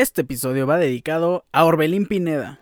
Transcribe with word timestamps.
Este 0.00 0.22
episodio 0.22 0.66
va 0.66 0.78
dedicado 0.78 1.44
a 1.52 1.66
Orbelín 1.66 2.06
Pineda. 2.06 2.58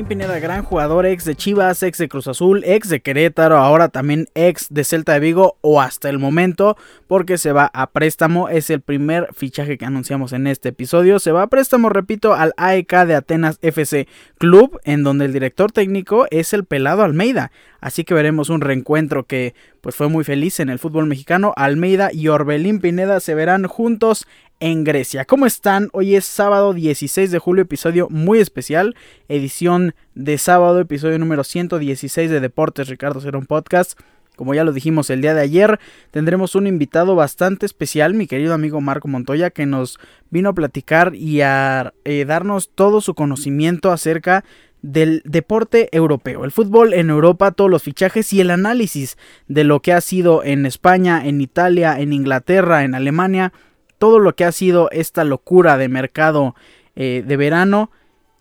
Orbelín 0.00 0.18
Pineda, 0.18 0.38
gran 0.38 0.62
jugador, 0.62 1.04
ex 1.04 1.26
de 1.26 1.36
Chivas, 1.36 1.82
ex 1.82 1.98
de 1.98 2.08
Cruz 2.08 2.26
Azul, 2.26 2.62
ex 2.64 2.88
de 2.88 3.00
Querétaro, 3.00 3.58
ahora 3.58 3.88
también 3.88 4.28
ex 4.34 4.68
de 4.70 4.82
Celta 4.82 5.12
de 5.12 5.20
Vigo 5.20 5.58
o 5.60 5.82
hasta 5.82 6.08
el 6.08 6.18
momento 6.18 6.78
porque 7.06 7.36
se 7.36 7.52
va 7.52 7.70
a 7.74 7.90
préstamo. 7.90 8.48
Es 8.48 8.70
el 8.70 8.80
primer 8.80 9.28
fichaje 9.34 9.76
que 9.76 9.84
anunciamos 9.84 10.32
en 10.32 10.46
este 10.46 10.70
episodio. 10.70 11.18
Se 11.18 11.32
va 11.32 11.42
a 11.42 11.46
préstamo, 11.48 11.90
repito, 11.90 12.32
al 12.32 12.54
AEK 12.56 13.04
de 13.04 13.14
Atenas 13.14 13.58
FC 13.60 14.08
Club, 14.38 14.80
en 14.84 15.02
donde 15.02 15.26
el 15.26 15.34
director 15.34 15.70
técnico 15.70 16.26
es 16.30 16.54
el 16.54 16.64
pelado 16.64 17.02
Almeida. 17.02 17.50
Así 17.80 18.04
que 18.04 18.14
veremos 18.14 18.48
un 18.48 18.62
reencuentro 18.62 19.26
que 19.26 19.54
pues 19.82 19.96
fue 19.96 20.08
muy 20.08 20.24
feliz 20.24 20.60
en 20.60 20.70
el 20.70 20.78
fútbol 20.78 21.06
mexicano. 21.06 21.52
Almeida 21.56 22.10
y 22.12 22.28
Orbelín 22.28 22.80
Pineda 22.80 23.20
se 23.20 23.34
verán 23.34 23.66
juntos 23.66 24.26
en 24.60 24.84
Grecia. 24.84 25.24
¿Cómo 25.24 25.46
están? 25.46 25.88
Hoy 25.92 26.14
es 26.14 26.26
sábado 26.26 26.74
16 26.74 27.30
de 27.30 27.38
julio, 27.38 27.62
episodio 27.62 28.08
muy 28.10 28.38
especial, 28.38 28.94
edición 29.28 29.94
de 30.14 30.36
sábado, 30.36 30.80
episodio 30.80 31.18
número 31.18 31.44
116 31.44 32.30
de 32.30 32.40
Deportes 32.40 32.88
Ricardo 32.88 33.20
Cerón 33.22 33.46
Podcast. 33.46 33.98
Como 34.36 34.54
ya 34.54 34.64
lo 34.64 34.72
dijimos 34.72 35.10
el 35.10 35.22
día 35.22 35.34
de 35.34 35.40
ayer, 35.40 35.80
tendremos 36.10 36.54
un 36.54 36.66
invitado 36.66 37.14
bastante 37.14 37.66
especial, 37.66 38.14
mi 38.14 38.26
querido 38.26 38.54
amigo 38.54 38.80
Marco 38.80 39.08
Montoya, 39.08 39.50
que 39.50 39.66
nos 39.66 39.98
vino 40.30 40.50
a 40.50 40.54
platicar 40.54 41.14
y 41.14 41.40
a 41.40 41.92
eh, 42.04 42.24
darnos 42.26 42.70
todo 42.74 43.00
su 43.00 43.14
conocimiento 43.14 43.92
acerca 43.92 44.44
del 44.82 45.22
deporte 45.24 45.90
europeo, 45.92 46.44
el 46.46 46.52
fútbol 46.52 46.94
en 46.94 47.10
Europa, 47.10 47.50
todos 47.50 47.70
los 47.70 47.82
fichajes 47.82 48.32
y 48.32 48.40
el 48.40 48.50
análisis 48.50 49.18
de 49.46 49.64
lo 49.64 49.80
que 49.80 49.92
ha 49.92 50.00
sido 50.00 50.42
en 50.42 50.64
España, 50.64 51.26
en 51.26 51.42
Italia, 51.42 52.00
en 52.00 52.14
Inglaterra, 52.14 52.84
en 52.84 52.94
Alemania, 52.94 53.52
todo 54.00 54.18
lo 54.18 54.34
que 54.34 54.46
ha 54.46 54.52
sido 54.52 54.88
esta 54.92 55.24
locura 55.24 55.76
de 55.76 55.90
mercado 55.90 56.56
eh, 56.96 57.22
de 57.24 57.36
verano 57.36 57.90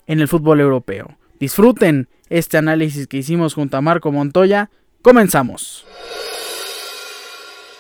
en 0.08 0.22
el 0.22 0.30
fútbol 0.30 0.62
europeo. 0.62 1.18
Disfruten 1.38 2.08
este 2.30 2.58
análisis 2.58 3.08
que 3.08 3.18
hicimos 3.18 3.56
junto 3.56 3.76
a 3.76 3.82
Marco 3.82 4.10
Montoya. 4.10 4.70
Comenzamos. 5.02 5.86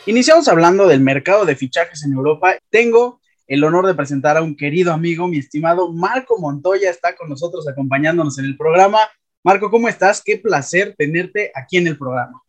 Iniciamos 0.05 0.49
hablando 0.49 0.89
del 0.89 0.99
mercado 0.99 1.45
de 1.45 1.55
fichajes 1.55 2.03
en 2.03 2.11
Europa. 2.11 2.57
Tengo 2.69 3.21
el 3.47 3.63
honor 3.63 3.87
de 3.87 3.95
presentar 3.95 4.35
a 4.35 4.41
un 4.41 4.57
querido 4.57 4.91
amigo, 4.91 5.29
mi 5.29 5.37
estimado 5.37 5.89
Marco 5.93 6.37
Montoya, 6.37 6.89
está 6.89 7.15
con 7.15 7.29
nosotros 7.29 7.65
acompañándonos 7.65 8.37
en 8.39 8.45
el 8.45 8.57
programa. 8.57 8.99
Marco, 9.41 9.71
¿cómo 9.71 9.87
estás? 9.87 10.21
Qué 10.21 10.37
placer 10.37 10.95
tenerte 10.97 11.53
aquí 11.55 11.77
en 11.77 11.87
el 11.87 11.97
programa. 11.97 12.43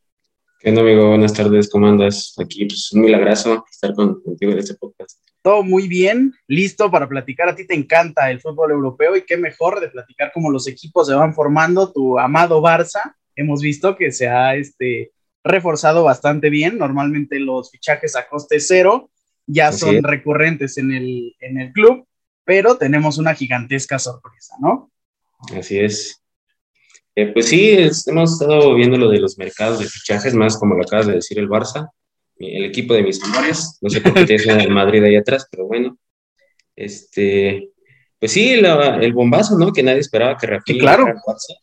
¿Qué 0.63 0.69
onda, 0.69 0.83
amigo? 0.83 1.09
Buenas 1.09 1.33
tardes, 1.33 1.71
¿cómo 1.71 1.87
andas? 1.87 2.35
Aquí, 2.39 2.67
pues, 2.67 2.93
un 2.93 3.01
milagroso 3.01 3.65
estar 3.71 3.95
contigo 3.95 4.53
en 4.53 4.59
este 4.59 4.75
podcast. 4.75 5.19
Todo 5.41 5.63
muy 5.63 5.89
bien, 5.89 6.35
listo 6.49 6.91
para 6.91 7.09
platicar. 7.09 7.49
A 7.49 7.57
ti 7.57 7.67
te 7.67 7.73
encanta 7.73 8.31
el 8.31 8.43
fútbol 8.43 8.73
europeo 8.73 9.17
y 9.17 9.23
qué 9.23 9.39
mejor 9.39 9.81
de 9.81 9.89
platicar 9.89 10.33
cómo 10.35 10.51
los 10.51 10.69
equipos 10.69 11.07
se 11.07 11.15
van 11.15 11.33
formando. 11.33 11.91
Tu 11.91 12.19
amado 12.19 12.61
Barça, 12.61 13.15
hemos 13.37 13.63
visto 13.63 13.97
que 13.97 14.13
se 14.13 14.29
ha 14.29 14.55
este, 14.55 15.13
reforzado 15.43 16.05
bastante 16.05 16.51
bien. 16.51 16.77
Normalmente 16.77 17.41
los 17.41 17.71
fichajes 17.71 18.15
a 18.15 18.29
coste 18.29 18.61
cero 18.61 19.09
ya 19.47 19.73
son 19.73 20.03
recurrentes 20.03 20.77
en 20.77 20.93
el, 20.93 21.37
en 21.41 21.59
el 21.59 21.73
club, 21.73 22.07
pero 22.45 22.77
tenemos 22.77 23.17
una 23.17 23.35
gigantesca 23.35 23.99
sorpresa, 23.99 24.57
¿no? 24.61 24.91
Así 25.57 25.79
es. 25.79 26.20
Eh, 27.15 27.27
pues 27.33 27.47
sí, 27.49 27.77
hemos 28.07 28.33
estado 28.33 28.75
viendo 28.75 28.97
lo 28.97 29.09
de 29.09 29.21
los 29.21 29.37
mercados 29.37 29.79
de 29.79 29.87
fichajes, 29.87 30.35
más 30.35 30.57
como 30.57 30.75
lo 30.75 30.83
acabas 30.83 31.07
de 31.07 31.15
decir 31.15 31.39
el 31.39 31.49
Barça, 31.49 31.91
el 32.37 32.65
equipo 32.65 32.95
de 32.95 33.03
mis 33.03 33.23
amores. 33.23 33.79
No 33.81 33.91
sé 33.91 34.01
por 34.01 34.15
qué 34.15 34.25
tienes 34.25 34.47
el 34.47 34.71
Madrid 34.71 35.03
ahí 35.03 35.17
atrás, 35.17 35.47
pero 35.51 35.67
bueno. 35.67 35.99
Este, 36.77 37.71
pues 38.19 38.33
sí, 38.33 38.51
el 38.53 39.13
bombazo, 39.13 39.59
¿no? 39.59 39.73
Que 39.73 39.83
nadie 39.83 40.01
esperaba 40.01 40.37
que 40.37 40.47
Rafinha 40.47 40.81
claro. 40.81 41.05
Barça, 41.05 41.57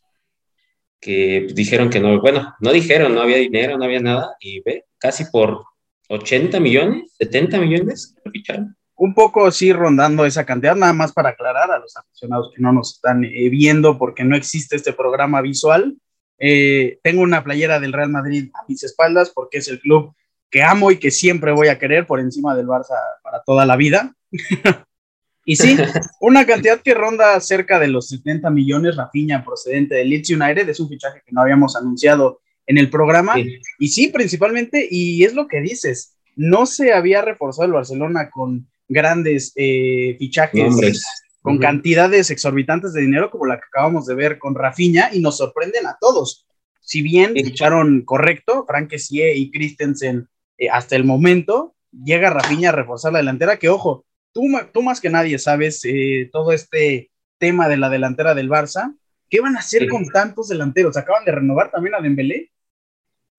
que 0.99 1.47
dijeron 1.53 1.89
que 1.89 1.99
no, 1.99 2.19
bueno, 2.21 2.55
no 2.59 2.71
dijeron, 2.71 3.15
no 3.15 3.21
había 3.21 3.37
dinero, 3.37 3.77
no 3.77 3.85
había 3.85 3.99
nada, 3.99 4.35
y 4.39 4.61
ve, 4.61 4.85
casi 4.97 5.25
por 5.25 5.63
80 6.09 6.59
millones, 6.59 7.13
70 7.17 7.59
millones 7.59 8.15
lo 8.23 8.31
ficharon 8.31 8.75
un 8.97 9.13
poco 9.13 9.51
sí 9.51 9.71
rondando 9.71 10.25
esa 10.25 10.45
cantidad, 10.45 10.75
nada 10.75 10.93
más 10.93 11.13
para 11.13 11.29
aclarar 11.29 11.71
a 11.71 11.79
los 11.79 11.95
aficionados 11.95 12.51
que 12.53 12.61
no 12.61 12.73
nos 12.73 12.95
están 12.95 13.23
eh, 13.23 13.49
viendo 13.49 13.97
porque 13.97 14.23
no 14.23 14.35
existe 14.35 14.75
este 14.75 14.91
programa 14.91 15.39
visual. 15.41 15.95
Eh, 16.39 16.99
tengo 17.03 17.21
una 17.21 17.43
playera 17.43 17.79
del 17.79 17.93
Real 17.93 18.09
Madrid 18.09 18.49
a 18.55 18.65
mis 18.67 18.83
espaldas 18.83 19.31
porque 19.33 19.59
es 19.59 19.67
el 19.67 19.79
club 19.79 20.13
que 20.49 20.63
amo 20.63 20.91
y 20.91 20.97
que 20.97 21.11
siempre 21.11 21.51
voy 21.51 21.67
a 21.67 21.77
querer 21.77 22.07
por 22.07 22.19
encima 22.19 22.55
del 22.55 22.65
Barça 22.65 22.95
para 23.21 23.43
toda 23.43 23.67
la 23.67 23.75
vida. 23.75 24.15
y 25.45 25.55
sí, 25.55 25.77
una 26.19 26.45
cantidad 26.47 26.79
que 26.81 26.95
ronda 26.95 27.39
cerca 27.39 27.79
de 27.79 27.89
los 27.89 28.09
70 28.09 28.49
millones, 28.49 28.95
Rafinha 28.95 29.45
procedente 29.45 29.95
de 29.95 30.05
Leeds 30.05 30.31
United, 30.31 30.67
es 30.67 30.79
un 30.79 30.89
fichaje 30.89 31.21
que 31.23 31.33
no 31.33 31.41
habíamos 31.41 31.75
anunciado 31.75 32.41
en 32.65 32.79
el 32.79 32.89
programa. 32.89 33.35
Y 33.77 33.87
sí, 33.89 34.07
principalmente, 34.07 34.87
y 34.89 35.23
es 35.23 35.33
lo 35.33 35.47
que 35.47 35.61
dices, 35.61 36.17
no 36.35 36.65
se 36.65 36.93
había 36.93 37.21
reforzado 37.21 37.67
el 37.67 37.73
Barcelona 37.73 38.29
con 38.29 38.67
grandes 38.87 39.53
eh, 39.55 40.15
fichajes 40.17 41.03
con 41.41 41.59
cantidades 41.59 42.29
exorbitantes 42.29 42.93
de 42.93 43.01
dinero 43.01 43.29
como 43.29 43.45
la 43.45 43.57
que 43.57 43.65
acabamos 43.67 44.05
de 44.05 44.15
ver 44.15 44.37
con 44.37 44.53
Rafinha 44.53 45.09
y 45.13 45.21
nos 45.21 45.37
sorprenden 45.37 45.85
a 45.87 45.97
todos. 45.99 46.45
Si 46.81 47.01
bien 47.01 47.33
ficharon 47.33 48.03
correcto, 48.03 48.65
Frank 48.67 48.93
y 49.09 49.51
Christensen 49.51 50.27
eh, 50.57 50.69
hasta 50.69 50.95
el 50.95 51.03
momento, 51.03 51.75
llega 51.91 52.29
Rafinha 52.29 52.69
a 52.69 52.73
reforzar 52.73 53.13
la 53.13 53.19
delantera, 53.19 53.57
que 53.57 53.69
ojo, 53.69 54.05
tú, 54.33 54.43
tú 54.73 54.81
más 54.81 54.99
que 54.99 55.09
nadie 55.09 55.39
sabes 55.39 55.81
eh, 55.85 56.29
todo 56.31 56.51
este 56.51 57.11
tema 57.37 57.67
de 57.67 57.77
la 57.77 57.89
delantera 57.89 58.35
del 58.35 58.49
Barça. 58.49 58.95
¿Qué 59.29 59.41
van 59.41 59.55
a 59.55 59.59
hacer 59.59 59.87
con 59.89 60.07
tantos 60.07 60.47
delanteros? 60.47 60.95
¿Acaban 60.95 61.25
de 61.25 61.33
renovar 61.33 61.71
también 61.71 61.95
a 61.95 62.01
Dembélé? 62.01 62.51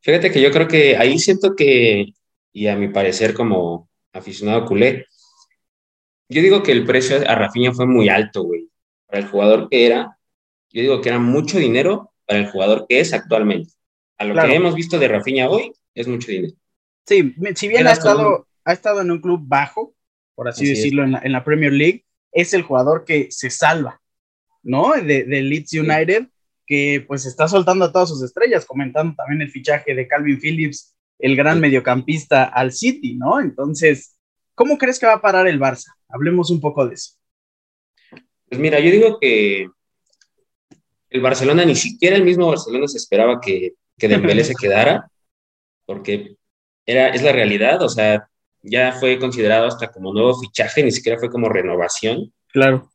Fíjate 0.00 0.30
que 0.30 0.40
yo 0.40 0.50
creo 0.50 0.68
que 0.68 0.96
ahí 0.96 1.18
siento 1.18 1.56
que, 1.56 2.12
y 2.52 2.66
a 2.66 2.76
mi 2.76 2.88
parecer 2.88 3.34
como 3.34 3.88
aficionado 4.12 4.66
culé, 4.66 5.06
yo 6.28 6.42
digo 6.42 6.62
que 6.62 6.72
el 6.72 6.84
precio 6.84 7.18
a 7.26 7.34
Rafinha 7.34 7.72
fue 7.72 7.86
muy 7.86 8.08
alto, 8.08 8.42
güey. 8.42 8.68
Para 9.06 9.20
el 9.20 9.28
jugador 9.28 9.68
que 9.68 9.86
era, 9.86 10.18
yo 10.70 10.82
digo 10.82 11.00
que 11.00 11.08
era 11.08 11.18
mucho 11.18 11.58
dinero 11.58 12.12
para 12.26 12.40
el 12.40 12.50
jugador 12.50 12.86
que 12.86 13.00
es 13.00 13.12
actualmente. 13.12 13.72
A 14.18 14.24
lo 14.24 14.34
que 14.34 14.54
hemos 14.54 14.74
visto 14.74 14.98
de 14.98 15.08
Rafinha 15.08 15.48
hoy, 15.48 15.72
es 15.94 16.06
mucho 16.06 16.30
dinero. 16.30 16.54
Sí, 17.06 17.34
si 17.54 17.68
bien 17.68 17.86
ha 17.86 17.92
estado, 17.92 18.46
ha 18.64 18.72
estado 18.72 19.00
en 19.00 19.10
un 19.10 19.20
club 19.20 19.40
bajo, 19.42 19.94
por 20.34 20.48
así, 20.48 20.66
decirlo, 20.66 21.04
en 21.04 21.32
la, 21.32 21.44
Premier 21.44 21.72
League, 21.72 22.04
es 22.32 22.52
el 22.52 22.62
jugador 22.62 23.04
que 23.06 23.28
se 23.30 23.48
salva, 23.48 24.00
¿no? 24.62 24.92
De, 24.92 25.24
Leeds 25.24 25.72
United, 25.72 26.26
que 26.66 27.02
pues 27.08 27.24
está 27.24 27.48
soltando 27.48 27.86
a 27.86 27.92
todas 27.92 28.10
sus 28.10 28.22
estrellas, 28.22 28.66
comentando 28.66 29.14
también 29.16 29.40
el 29.40 29.50
fichaje 29.50 29.94
de 29.94 30.06
Calvin 30.06 30.38
Phillips, 30.38 30.94
el 31.18 31.34
gran 31.34 31.60
mediocampista 31.60 32.44
al 32.44 32.72
City, 32.72 33.14
¿no? 33.14 33.40
Entonces, 33.40 34.17
¿Cómo 34.58 34.76
crees 34.76 34.98
que 34.98 35.06
va 35.06 35.14
a 35.14 35.20
parar 35.20 35.46
el 35.46 35.60
Barça? 35.60 35.94
Hablemos 36.08 36.50
un 36.50 36.60
poco 36.60 36.84
de 36.84 36.94
eso. 36.94 37.12
Pues 38.48 38.60
mira, 38.60 38.80
yo 38.80 38.90
digo 38.90 39.18
que 39.20 39.68
el 41.10 41.20
Barcelona, 41.20 41.64
ni 41.64 41.76
siquiera 41.76 42.16
el 42.16 42.24
mismo 42.24 42.48
Barcelona 42.48 42.88
se 42.88 42.98
esperaba 42.98 43.40
que, 43.40 43.74
que 43.96 44.08
Dembélé 44.08 44.42
se 44.42 44.56
quedara, 44.56 45.08
porque 45.86 46.34
era, 46.84 47.10
es 47.10 47.22
la 47.22 47.30
realidad, 47.30 47.80
o 47.82 47.88
sea, 47.88 48.28
ya 48.60 48.90
fue 48.98 49.20
considerado 49.20 49.68
hasta 49.68 49.92
como 49.92 50.12
nuevo 50.12 50.36
fichaje, 50.40 50.82
ni 50.82 50.90
siquiera 50.90 51.20
fue 51.20 51.30
como 51.30 51.48
renovación. 51.48 52.32
Claro. 52.48 52.90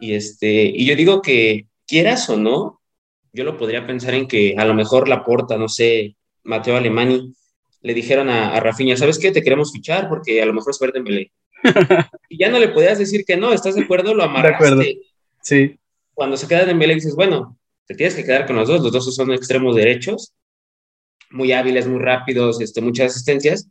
Y, 0.00 0.14
este, 0.14 0.64
y 0.64 0.86
yo 0.86 0.96
digo 0.96 1.20
que 1.20 1.66
quieras 1.86 2.26
o 2.30 2.38
no, 2.38 2.80
yo 3.34 3.44
lo 3.44 3.58
podría 3.58 3.86
pensar 3.86 4.14
en 4.14 4.26
que 4.26 4.54
a 4.56 4.64
lo 4.64 4.72
mejor 4.72 5.08
la 5.08 5.26
porta, 5.26 5.58
no 5.58 5.68
sé, 5.68 6.16
Mateo 6.42 6.74
Alemani, 6.74 7.34
le 7.82 7.94
dijeron 7.94 8.28
a, 8.28 8.54
a 8.54 8.60
Rafinha, 8.60 8.96
¿sabes 8.96 9.18
qué? 9.18 9.32
Te 9.32 9.42
queremos 9.42 9.72
fichar 9.72 10.08
porque 10.08 10.40
a 10.40 10.46
lo 10.46 10.54
mejor 10.54 10.70
es 10.70 10.78
fuerte 10.78 10.98
en 10.98 11.06
y 12.28 12.38
ya 12.38 12.48
no 12.48 12.58
le 12.58 12.68
podías 12.68 12.98
decir 12.98 13.24
que 13.24 13.36
no, 13.36 13.52
¿estás 13.52 13.74
de 13.74 13.82
acuerdo? 13.82 14.14
Lo 14.14 14.24
amarraste. 14.24 14.64
De 14.64 14.70
acuerdo. 14.72 14.92
Sí. 15.42 15.78
Cuando 16.14 16.36
se 16.36 16.48
queda 16.48 16.62
en 16.62 16.68
Dembélé 16.68 16.94
dices, 16.94 17.14
bueno, 17.14 17.58
te 17.86 17.94
tienes 17.94 18.14
que 18.14 18.24
quedar 18.24 18.46
con 18.46 18.56
los 18.56 18.68
dos, 18.68 18.82
los 18.82 18.92
dos 18.92 19.14
son 19.14 19.32
extremos 19.32 19.76
derechos, 19.76 20.34
muy 21.30 21.52
hábiles, 21.52 21.86
muy 21.86 22.00
rápidos, 22.00 22.60
este, 22.60 22.80
muchas 22.80 23.12
asistencias, 23.12 23.68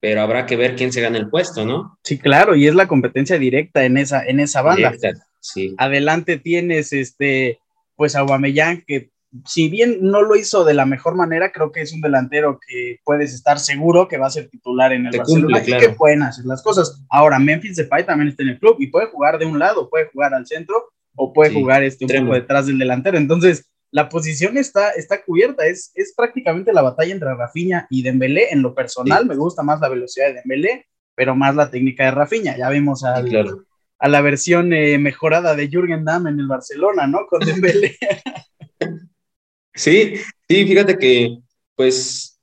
pero 0.00 0.22
habrá 0.22 0.46
que 0.46 0.56
ver 0.56 0.76
quién 0.76 0.92
se 0.92 1.00
gana 1.00 1.18
el 1.18 1.28
puesto, 1.28 1.64
¿no? 1.64 1.98
Sí, 2.02 2.18
claro, 2.18 2.56
y 2.56 2.66
es 2.66 2.74
la 2.74 2.88
competencia 2.88 3.38
directa 3.38 3.84
en 3.84 3.96
esa, 3.96 4.24
en 4.24 4.40
esa 4.40 4.62
banda. 4.62 4.92
sí. 5.40 5.74
Adelante 5.78 6.38
tienes 6.38 6.92
este, 6.92 7.58
pues 7.96 8.16
a 8.16 8.20
Aubameyang, 8.20 8.84
que 8.86 9.10
si 9.46 9.68
bien 9.68 9.98
no 10.00 10.22
lo 10.22 10.34
hizo 10.36 10.64
de 10.64 10.74
la 10.74 10.86
mejor 10.86 11.14
manera, 11.14 11.52
creo 11.52 11.70
que 11.70 11.82
es 11.82 11.92
un 11.92 12.00
delantero 12.00 12.58
que 12.66 12.98
puedes 13.04 13.32
estar 13.32 13.60
seguro 13.60 14.08
que 14.08 14.18
va 14.18 14.26
a 14.26 14.30
ser 14.30 14.48
titular 14.48 14.92
en 14.92 15.06
el 15.06 15.16
Barcelona 15.16 15.62
y 15.64 15.78
que 15.78 15.90
pueden 15.90 16.22
hacer 16.22 16.44
las 16.46 16.62
cosas. 16.62 17.04
Ahora, 17.08 17.38
Memphis 17.38 17.76
Depay 17.76 18.04
también 18.04 18.28
está 18.28 18.42
en 18.42 18.50
el 18.50 18.58
club 18.58 18.76
y 18.80 18.88
puede 18.88 19.06
jugar 19.06 19.38
de 19.38 19.46
un 19.46 19.58
lado, 19.58 19.88
puede 19.88 20.06
jugar 20.06 20.34
al 20.34 20.46
centro 20.46 20.90
o 21.14 21.32
puede 21.32 21.52
jugar 21.52 21.82
este, 21.84 22.04
un 22.06 22.24
poco 22.24 22.34
detrás 22.34 22.66
del 22.66 22.78
delantero. 22.78 23.18
Entonces, 23.18 23.70
la 23.92 24.08
posición 24.08 24.56
está, 24.56 24.90
está 24.90 25.22
cubierta, 25.22 25.66
es, 25.66 25.92
es 25.94 26.12
prácticamente 26.16 26.72
la 26.72 26.82
batalla 26.82 27.12
entre 27.12 27.34
Rafinha 27.34 27.86
y 27.88 28.02
Dembélé. 28.02 28.52
En 28.52 28.62
lo 28.62 28.74
personal, 28.74 29.26
me 29.26 29.36
gusta 29.36 29.62
más 29.62 29.80
la 29.80 29.88
velocidad 29.88 30.28
de 30.28 30.34
Dembélé, 30.34 30.86
pero 31.14 31.36
más 31.36 31.54
la 31.54 31.70
técnica 31.70 32.04
de 32.04 32.10
Rafinha. 32.12 32.56
Ya 32.56 32.68
vimos 32.68 33.04
a 33.04 33.22
la 34.08 34.20
versión 34.22 34.72
eh, 34.72 34.98
mejorada 34.98 35.54
de 35.54 35.68
Jürgen 35.68 36.04
Damm 36.04 36.26
en 36.26 36.40
el 36.40 36.48
Barcelona, 36.48 37.06
¿no? 37.06 37.26
Con 37.28 37.40
Dembélé. 37.46 37.96
sí, 39.80 40.14
sí, 40.48 40.66
fíjate 40.66 40.98
que, 40.98 41.38
pues, 41.74 42.40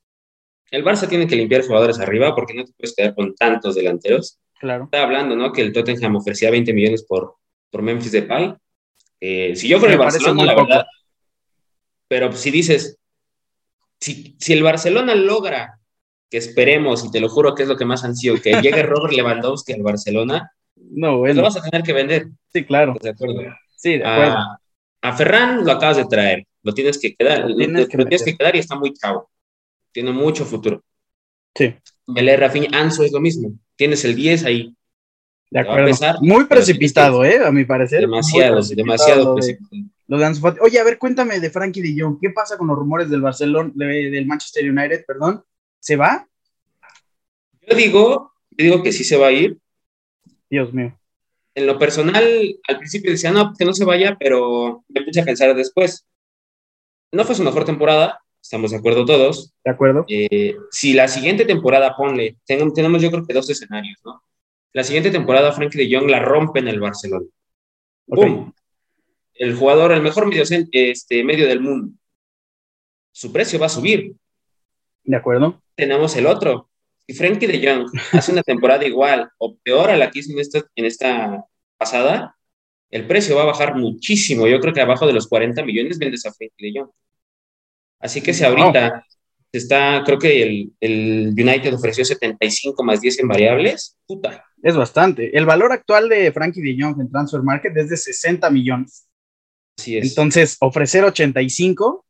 el 0.71 0.83
Barça 0.83 1.07
tiene 1.07 1.27
que 1.27 1.35
limpiar 1.35 1.65
jugadores 1.65 1.99
arriba 1.99 2.35
porque 2.35 2.53
no 2.53 2.65
te 2.65 2.73
puedes 2.73 2.95
quedar 2.95 3.15
con 3.15 3.35
tantos 3.35 3.75
delanteros. 3.75 4.39
Claro. 4.59 4.85
Estaba 4.85 5.05
hablando, 5.05 5.35
¿no? 5.35 5.53
Que 5.53 5.61
el 5.61 5.71
Tottenham 5.71 6.15
ofrecía 6.15 6.51
20 6.51 6.73
millones 6.73 7.03
por, 7.03 7.35
por 7.69 7.81
Memphis 7.81 8.11
Depay. 8.11 8.53
Eh, 9.19 9.55
si 9.55 9.67
yo 9.67 9.79
fuera 9.79 9.93
el 9.93 9.99
Barcelona, 9.99 10.43
la 10.43 10.55
verdad, 10.55 10.85
pero 12.07 12.31
si 12.33 12.51
dices, 12.51 12.97
si, 13.99 14.35
si 14.39 14.53
el 14.53 14.63
Barcelona 14.63 15.15
logra, 15.15 15.79
que 16.29 16.37
esperemos, 16.37 17.05
y 17.05 17.11
te 17.11 17.19
lo 17.19 17.29
juro 17.29 17.55
que 17.55 17.63
es 17.63 17.69
lo 17.69 17.77
que 17.77 17.85
más 17.85 18.03
ansío, 18.03 18.41
que 18.41 18.51
llegue 18.61 18.83
Robert 18.83 19.13
Lewandowski 19.13 19.73
al 19.73 19.81
Barcelona, 19.81 20.51
no, 20.75 21.19
pues 21.19 21.35
lo 21.35 21.41
vas 21.43 21.57
a 21.57 21.61
tener 21.61 21.83
que 21.83 21.93
vender. 21.93 22.27
Sí, 22.53 22.65
claro. 22.65 22.95
¿De 23.01 23.09
acuerdo? 23.09 23.41
Sí, 23.75 23.97
de 23.97 24.05
acuerdo. 24.05 24.37
A, 25.01 25.15
Ferran 25.15 25.63
lo 25.65 25.71
acabas 25.71 25.97
de 25.97 26.05
traer, 26.05 26.45
lo 26.63 26.73
tienes 26.73 26.97
que 26.97 27.15
quedar, 27.15 27.49
lo 27.49 27.55
tienes, 27.55 27.87
que, 28.23 28.37
quedar 28.37 28.55
y 28.55 28.59
está 28.59 28.75
muy 28.75 28.93
chavo. 28.93 29.29
Tiene 29.91 30.11
mucho 30.11 30.45
futuro. 30.45 30.83
Sí. 31.55 31.75
Melé, 32.07 32.37
Rafinha, 32.37 32.69
Anso 32.73 33.03
es 33.03 33.11
lo 33.11 33.19
mismo. 33.19 33.51
Tienes 33.75 34.03
el 34.05 34.15
10 34.15 34.45
ahí. 34.45 34.75
De 35.49 35.59
acuerdo. 35.59 35.95
muy 36.21 36.45
precipitado, 36.45 37.23
¿eh? 37.23 37.39
A 37.45 37.51
mi 37.51 37.63
parecer. 37.63 38.01
Demasiado, 38.01 38.61
demasiado 38.61 39.35
precipitado. 39.35 39.91
Lo 40.07 40.17
de 40.17 40.57
Oye, 40.61 40.79
a 40.79 40.83
ver, 40.83 40.97
cuéntame 40.97 41.39
de 41.39 41.49
Frankie 41.49 41.81
de 41.81 42.01
Jong. 42.01 42.17
¿Qué 42.21 42.29
pasa 42.29 42.57
con 42.57 42.67
los 42.67 42.77
rumores 42.77 43.09
del 43.09 43.21
Barcelona, 43.21 43.71
del 43.75 44.25
Manchester 44.25 44.69
United, 44.69 45.05
perdón? 45.05 45.43
¿Se 45.79 45.95
va? 45.95 46.27
Yo 47.61 47.75
digo, 47.75 48.31
yo 48.51 48.65
digo 48.65 48.83
que 48.83 48.93
sí 48.93 49.03
se 49.03 49.17
va 49.17 49.27
a 49.27 49.31
ir. 49.31 49.57
Dios 50.49 50.73
mío. 50.73 50.97
En 51.57 51.65
lo 51.65 51.79
personal, 51.79 52.23
al 52.67 52.77
principio 52.77 53.09
decía, 53.09 53.31
no, 53.31 53.51
que 53.57 53.65
no 53.65 53.73
se 53.73 53.83
vaya, 53.83 54.15
pero 54.19 54.83
me 54.89 55.01
puse 55.01 55.21
a 55.21 55.25
pensar 55.25 55.55
después. 55.55 56.05
No 57.11 57.25
fue 57.25 57.33
su 57.33 57.43
mejor 57.43 57.65
temporada, 57.65 58.19
estamos 58.39 58.69
de 58.69 58.77
acuerdo 58.77 59.05
todos. 59.05 59.55
De 59.65 59.71
acuerdo. 59.71 60.05
Eh, 60.07 60.55
si 60.69 60.93
la 60.93 61.07
siguiente 61.07 61.45
temporada, 61.45 61.95
ponle, 61.97 62.37
tenemos, 62.45 62.75
tenemos 62.75 63.01
yo 63.01 63.09
creo 63.09 63.25
que 63.25 63.33
dos 63.33 63.49
escenarios, 63.49 63.97
¿no? 64.05 64.21
La 64.71 64.83
siguiente 64.83 65.09
temporada, 65.09 65.51
Frankie 65.51 65.79
de 65.79 65.97
Jong 65.97 66.11
la 66.11 66.19
rompe 66.19 66.59
en 66.59 66.67
el 66.67 66.79
Barcelona. 66.79 67.25
¡Pum! 68.05 68.53
el 69.33 69.55
jugador, 69.55 69.93
el 69.93 70.03
mejor 70.03 70.27
medio, 70.27 70.43
este, 70.43 71.23
medio 71.23 71.47
del 71.47 71.61
mundo, 71.61 71.91
su 73.11 73.33
precio 73.33 73.57
va 73.57 73.65
a 73.65 73.69
subir. 73.69 74.13
De 75.03 75.15
acuerdo. 75.15 75.59
Tenemos 75.73 76.15
el 76.17 76.27
otro. 76.27 76.69
Si 77.07 77.13
Frankie 77.13 77.47
de 77.47 77.65
Jong 77.65 77.89
hace 78.11 78.31
una 78.31 78.43
temporada 78.43 78.85
igual 78.85 79.29
o 79.37 79.55
peor 79.57 79.89
a 79.89 79.97
la 79.97 80.11
que 80.11 80.19
hizo 80.19 80.33
en 80.33 80.39
esta, 80.39 80.61
en 80.75 80.85
esta 80.85 81.45
pasada, 81.77 82.35
el 82.91 83.07
precio 83.07 83.35
va 83.35 83.43
a 83.43 83.47
bajar 83.47 83.75
muchísimo. 83.75 84.47
Yo 84.47 84.59
creo 84.59 84.73
que 84.73 84.81
abajo 84.81 85.07
de 85.07 85.13
los 85.13 85.27
40 85.27 85.63
millones 85.63 85.97
vendes 85.97 86.25
a 86.25 86.33
Frankie 86.33 86.71
de 86.71 86.79
Jong. 86.79 86.89
Así 87.99 88.21
que 88.21 88.33
si 88.33 88.43
ahorita 88.43 89.03
está, 89.51 90.03
creo 90.05 90.19
que 90.19 90.43
el, 90.43 90.73
el, 90.79 91.29
United 91.29 91.73
ofreció 91.73 92.05
75 92.05 92.83
más 92.83 93.01
10 93.01 93.19
en 93.19 93.27
variables, 93.27 93.97
puta. 94.05 94.43
Es 94.61 94.75
bastante. 94.75 95.35
El 95.35 95.45
valor 95.45 95.71
actual 95.71 96.09
de 96.09 96.31
Frankie 96.31 96.61
de 96.61 96.75
Jong 96.79 96.99
en 96.99 97.09
Transfer 97.09 97.41
Market 97.41 97.75
es 97.77 97.89
de 97.89 97.97
60 97.97 98.49
millones. 98.49 99.07
Entonces, 99.85 100.57
ofrecer 100.59 101.03
85 101.03 102.05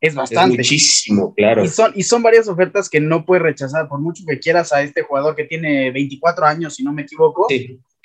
es 0.00 0.14
bastante. 0.14 0.56
muchísimo, 0.56 1.34
claro. 1.34 1.64
Y 1.64 1.68
son, 1.68 1.92
y 1.94 2.02
son 2.02 2.22
varias 2.22 2.48
ofertas 2.48 2.88
que 2.88 3.00
no 3.00 3.24
puedes 3.24 3.42
rechazar, 3.42 3.88
por 3.88 4.00
mucho 4.00 4.24
que 4.26 4.38
quieras 4.38 4.72
a 4.72 4.82
este 4.82 5.02
jugador 5.02 5.36
que 5.36 5.44
tiene 5.44 5.90
24 5.90 6.46
años, 6.46 6.74
si 6.74 6.82
no 6.82 6.92
me 6.92 7.02
equivoco, 7.02 7.46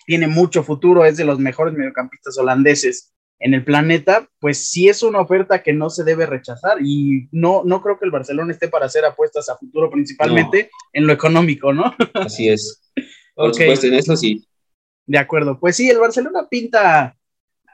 tiene 0.06 0.28
mucho 0.28 0.64
futuro, 0.64 1.06
es 1.06 1.18
de 1.18 1.26
los 1.26 1.40
mejores 1.40 1.74
mediocampistas 1.74 2.38
holandeses 2.38 3.14
en 3.40 3.54
el 3.54 3.64
planeta, 3.64 4.30
pues 4.40 4.70
sí 4.70 4.88
es 4.88 5.04
una 5.04 5.20
oferta 5.20 5.62
que 5.62 5.74
no 5.74 5.90
se 5.90 6.04
debe 6.04 6.26
rechazar 6.26 6.78
y 6.82 7.28
no, 7.32 7.64
no 7.66 7.82
creo 7.82 8.00
que 8.00 8.06
el 8.06 8.12
Barcelona 8.12 8.54
esté 8.54 8.68
para 8.70 8.86
hacer 8.86 9.04
apuestas 9.04 9.50
a 9.50 9.58
futuro, 9.58 9.90
principalmente 9.90 10.70
en 10.94 11.06
lo 11.06 11.14
económico, 11.14 11.74
¿no? 11.74 11.94
Así 12.14 12.48
es. 12.50 12.82
Por 13.36 13.54
supuesto, 13.54 13.88
en 13.88 13.96
eso 13.96 14.16
sí. 14.16 14.48
De 15.06 15.18
acuerdo, 15.18 15.60
pues 15.60 15.76
sí, 15.76 15.90
el 15.90 16.00
Barcelona 16.00 16.48
pinta 16.50 17.16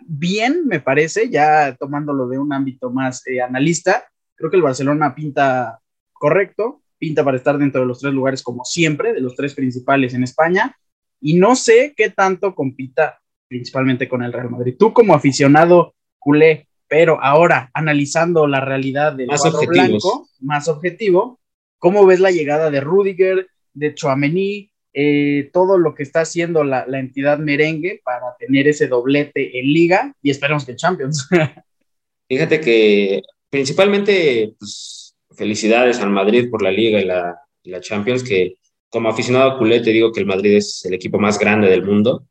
bien, 0.07 0.68
me 0.68 0.80
parece, 0.80 1.30
ya 1.30 1.75
tomándolo 1.75 2.27
de 2.27 2.39
un 2.39 2.53
ámbito 2.53 2.89
más 2.89 3.25
eh, 3.27 3.42
analista. 3.42 4.06
Creo 4.36 4.50
que 4.50 4.57
el 4.57 4.63
Barcelona 4.63 5.13
pinta 5.15 5.80
correcto, 6.13 6.81
pinta 6.98 7.24
para 7.24 7.38
estar 7.38 7.57
dentro 7.57 7.81
de 7.81 7.88
los 7.88 8.00
tres 8.00 8.13
lugares 8.13 8.44
como 8.44 8.63
siempre, 8.65 9.13
de 9.13 9.21
los 9.21 9.36
tres 9.36 9.53
principales 9.53 10.13
en 10.13 10.24
España. 10.24 10.75
Y 11.19 11.36
no 11.36 11.56
sé 11.56 11.94
qué 11.95 12.09
tanto 12.09 12.56
compita 12.56 13.19
principalmente 13.48 14.07
con 14.07 14.24
el 14.24 14.31
Real 14.31 14.50
Madrid. 14.50 14.75
Tú 14.80 14.94
como 14.94 15.13
aficionado 15.13 15.94
culé, 16.19 16.68
pero 16.88 17.21
ahora 17.21 17.69
analizando 17.74 18.48
la 18.48 18.62
realidad 18.62 19.13
del 19.13 19.27
más 19.27 19.44
blanco, 19.68 20.30
más 20.39 20.68
objetivo, 20.68 21.39
¿cómo 21.77 22.06
ves 22.06 22.19
la 22.19 22.31
llegada 22.31 22.71
de 22.71 22.81
Rudiger, 22.81 23.48
de 23.74 23.94
Chouameni, 23.94 24.70
eh, 24.93 25.49
todo 25.53 25.77
lo 25.77 25.95
que 25.95 26.03
está 26.03 26.21
haciendo 26.21 26.63
la, 26.63 26.85
entidad 26.99 27.39
merengue 27.39 28.01
para 28.03 28.35
tener 28.38 28.67
ese 28.67 28.88
doblete 28.88 29.59
en 29.59 29.73
liga 29.73 30.15
y 30.21 30.31
esperamos 30.31 30.65
que 30.65 30.71
en 30.71 30.77
Champions. 30.77 31.29
Fíjate 32.27 32.59
que 32.59 33.21
principalmente, 33.49 34.53
pues, 34.59 35.15
felicidades 35.35 35.99
al 35.99 36.09
Madrid 36.09 36.49
por 36.49 36.61
la 36.61 36.71
liga 36.71 36.99
y 36.99 37.05
la, 37.05 37.39
la 37.63 37.79
Champions, 37.79 38.23
que 38.23 38.57
como 38.89 39.07
aficionado 39.07 39.57
culé 39.57 39.79
te 39.79 39.91
digo 39.91 40.11
que 40.11 40.19
el 40.19 40.25
Madrid 40.25 40.57
es 40.57 40.83
el 40.83 40.93
equipo 40.93 41.19
más 41.19 41.39
grande 41.39 41.69
del 41.69 41.85
mundo, 41.85 42.27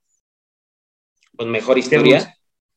con 1.34 1.50
mejor 1.50 1.78
historia. 1.78 2.36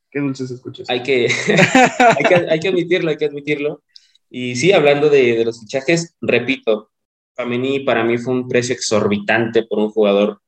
Qué 0.09 0.19
dulce, 0.19 0.47
se 0.47 0.53
escucha. 0.53 0.83
Hay 0.88 1.03
que, 1.03 1.27
hay, 2.18 2.24
que, 2.24 2.35
hay 2.35 2.59
que 2.59 2.68
admitirlo, 2.69 3.09
hay 3.09 3.18
que 3.18 3.25
admitirlo. 3.25 3.83
Y 4.30 4.56
sí, 4.56 4.71
hablando 4.71 5.09
de, 5.09 5.35
de 5.35 5.45
los 5.45 5.59
fichajes, 5.59 6.15
repito, 6.21 6.93
Famini 7.35 7.80
para 7.80 8.03
mí 8.03 8.18
fue 8.18 8.33
un 8.33 8.47
precio 8.47 8.75
exorbitante 8.75 9.63
por 9.63 9.80
un 9.80 9.89
jugador 9.89 10.41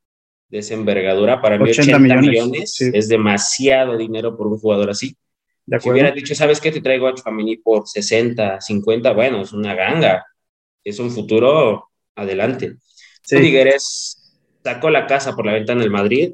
de 0.50 0.60
esa 0.60 0.74
envergadura. 0.76 1.42
Para 1.42 1.58
mí 1.58 1.70
80, 1.70 2.00
millones, 2.00 2.80
es 2.82 3.08
demasiado 3.08 3.98
dinero 3.98 4.38
por 4.38 4.48
un 4.48 4.60
jugador 4.60 4.92
así. 4.92 5.16
De 5.66 5.80
si 5.80 5.90
hubiera 5.90 6.12
dicho, 6.12 6.36
¿sabes 6.36 6.62
qué? 6.62 6.72
Te 6.72 6.82
traigo 6.82 7.08
a 7.08 7.18
Famini 7.18 7.58
por 7.58 7.88
60, 7.88 8.62
50, 8.62 9.14
bueno, 9.14 9.42
es 9.42 9.52
una 9.52 9.74
ganga. 9.74 10.24
Es 10.84 11.00
un 11.00 11.10
futuro 11.10 11.90
adelante. 12.16 12.76
Sí. 13.24 13.38
sacó 14.64 14.92
la 14.92 15.08
casa 15.08 15.36
por 15.36 15.48
la 15.48 15.54
ventana 15.54 15.82
del 15.82 15.90
Madrid. 15.90 16.34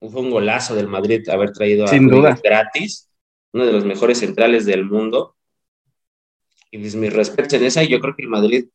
Fue 0.00 0.22
un 0.22 0.30
golazo 0.30 0.74
del 0.74 0.88
Madrid 0.88 1.28
haber 1.28 1.52
traído 1.52 1.84
a 1.84 1.88
Sin 1.88 2.08
duda. 2.08 2.38
gratis, 2.42 3.10
uno 3.52 3.66
de 3.66 3.72
los 3.72 3.84
mejores 3.84 4.18
centrales 4.18 4.64
del 4.64 4.86
mundo. 4.86 5.36
Y 6.70 6.78
mis 6.78 7.12
respetos 7.12 7.54
en 7.54 7.64
esa, 7.64 7.82
y 7.82 7.88
yo 7.88 8.00
creo 8.00 8.14
que 8.16 8.22
el 8.22 8.28
Madrid 8.28 8.68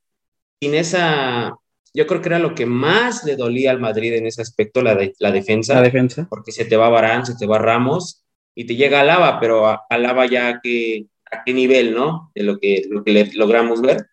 sin 0.62 0.75
esa, 0.75 1.55
yo 1.93 2.07
creo 2.07 2.22
que 2.22 2.29
era 2.29 2.39
lo 2.39 2.55
que 2.55 2.65
más 2.65 3.24
le 3.24 3.36
dolía 3.36 3.72
al 3.72 3.79
Madrid 3.79 4.13
en 4.13 4.25
ese 4.25 4.41
aspecto, 4.41 4.81
la, 4.81 4.95
de, 4.95 5.13
la 5.19 5.31
defensa. 5.31 5.75
La 5.75 5.81
defensa. 5.81 6.27
Porque 6.29 6.51
se 6.51 6.65
te 6.65 6.75
va 6.75 6.89
Barán, 6.89 7.25
se 7.25 7.36
te 7.36 7.45
va 7.45 7.60
Ramos 7.60 8.24
y 8.55 8.65
te 8.65 8.75
llega 8.75 9.01
Alaba, 9.01 9.39
pero 9.39 9.79
Alaba 9.89 10.25
ya 10.25 10.50
a 10.50 10.62
qué, 10.62 11.07
a 11.31 11.43
qué 11.43 11.53
nivel, 11.53 11.93
¿no? 11.93 12.31
De 12.36 12.43
lo 12.43 12.60
que, 12.60 12.86
lo 12.89 13.03
que 13.03 13.31
logramos 13.33 13.81
ver. 13.81 14.07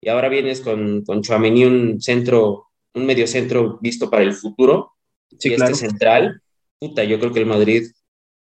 Y 0.00 0.08
ahora 0.08 0.28
vienes 0.28 0.60
con, 0.60 1.02
con 1.04 1.22
Chouameni, 1.22 1.64
un 1.64 2.00
centro, 2.00 2.66
un 2.94 3.06
medio 3.06 3.26
centro 3.26 3.78
visto 3.80 4.10
para 4.10 4.22
el 4.22 4.34
futuro. 4.34 4.92
Sí, 5.38 5.50
y 5.50 5.54
este 5.54 5.74
central, 5.74 6.42
puta, 6.78 7.04
yo 7.04 7.18
creo 7.18 7.32
que 7.32 7.40
el 7.40 7.46
Madrid 7.46 7.90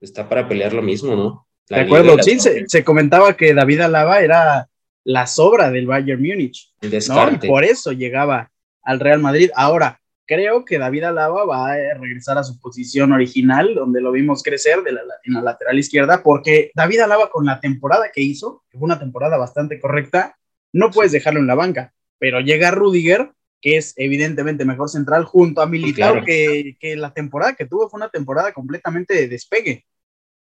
está 0.00 0.28
para 0.28 0.48
pelear 0.48 0.72
lo 0.72 0.82
mismo, 0.82 1.16
¿no? 1.16 1.46
de 1.68 1.80
acuerdo, 1.80 2.22
sí, 2.22 2.38
se, 2.38 2.84
comentaba 2.84 3.36
que 3.36 3.52
David 3.52 3.80
Alaba 3.80 4.20
era 4.20 4.68
la 5.06 5.28
sobra 5.28 5.70
del 5.70 5.86
Bayern 5.86 6.20
Múnich. 6.20 6.72
¿no? 6.82 7.30
Y 7.30 7.46
por 7.46 7.62
eso 7.62 7.92
llegaba 7.92 8.50
al 8.82 8.98
Real 8.98 9.20
Madrid. 9.20 9.50
Ahora, 9.54 10.00
creo 10.26 10.64
que 10.64 10.78
David 10.78 11.04
Alaba 11.04 11.44
va 11.44 11.70
a 11.70 11.94
regresar 11.94 12.38
a 12.38 12.42
su 12.42 12.58
posición 12.58 13.12
original, 13.12 13.76
donde 13.76 14.00
lo 14.00 14.10
vimos 14.10 14.42
crecer 14.42 14.82
de 14.82 14.92
la, 14.92 15.02
en 15.22 15.34
la 15.34 15.42
lateral 15.42 15.78
izquierda, 15.78 16.24
porque 16.24 16.72
David 16.74 17.00
Alaba 17.00 17.30
con 17.30 17.46
la 17.46 17.60
temporada 17.60 18.10
que 18.12 18.20
hizo, 18.20 18.64
que 18.68 18.78
fue 18.78 18.86
una 18.86 18.98
temporada 18.98 19.36
bastante 19.36 19.78
correcta, 19.78 20.36
no 20.72 20.90
puedes 20.90 21.12
dejarlo 21.12 21.38
en 21.38 21.46
la 21.46 21.54
banca, 21.54 21.94
pero 22.18 22.40
llega 22.40 22.72
Rudiger, 22.72 23.30
que 23.60 23.76
es 23.76 23.94
evidentemente 23.96 24.64
mejor 24.64 24.88
central, 24.88 25.24
junto 25.24 25.60
a 25.60 25.66
Militao, 25.66 26.24
que, 26.24 26.76
que, 26.80 26.96
la 26.96 27.14
temporada 27.14 27.54
que 27.54 27.66
tuvo 27.66 27.88
fue 27.88 27.98
una 27.98 28.10
temporada 28.10 28.52
completamente 28.52 29.14
de 29.14 29.28
despegue. 29.28 29.86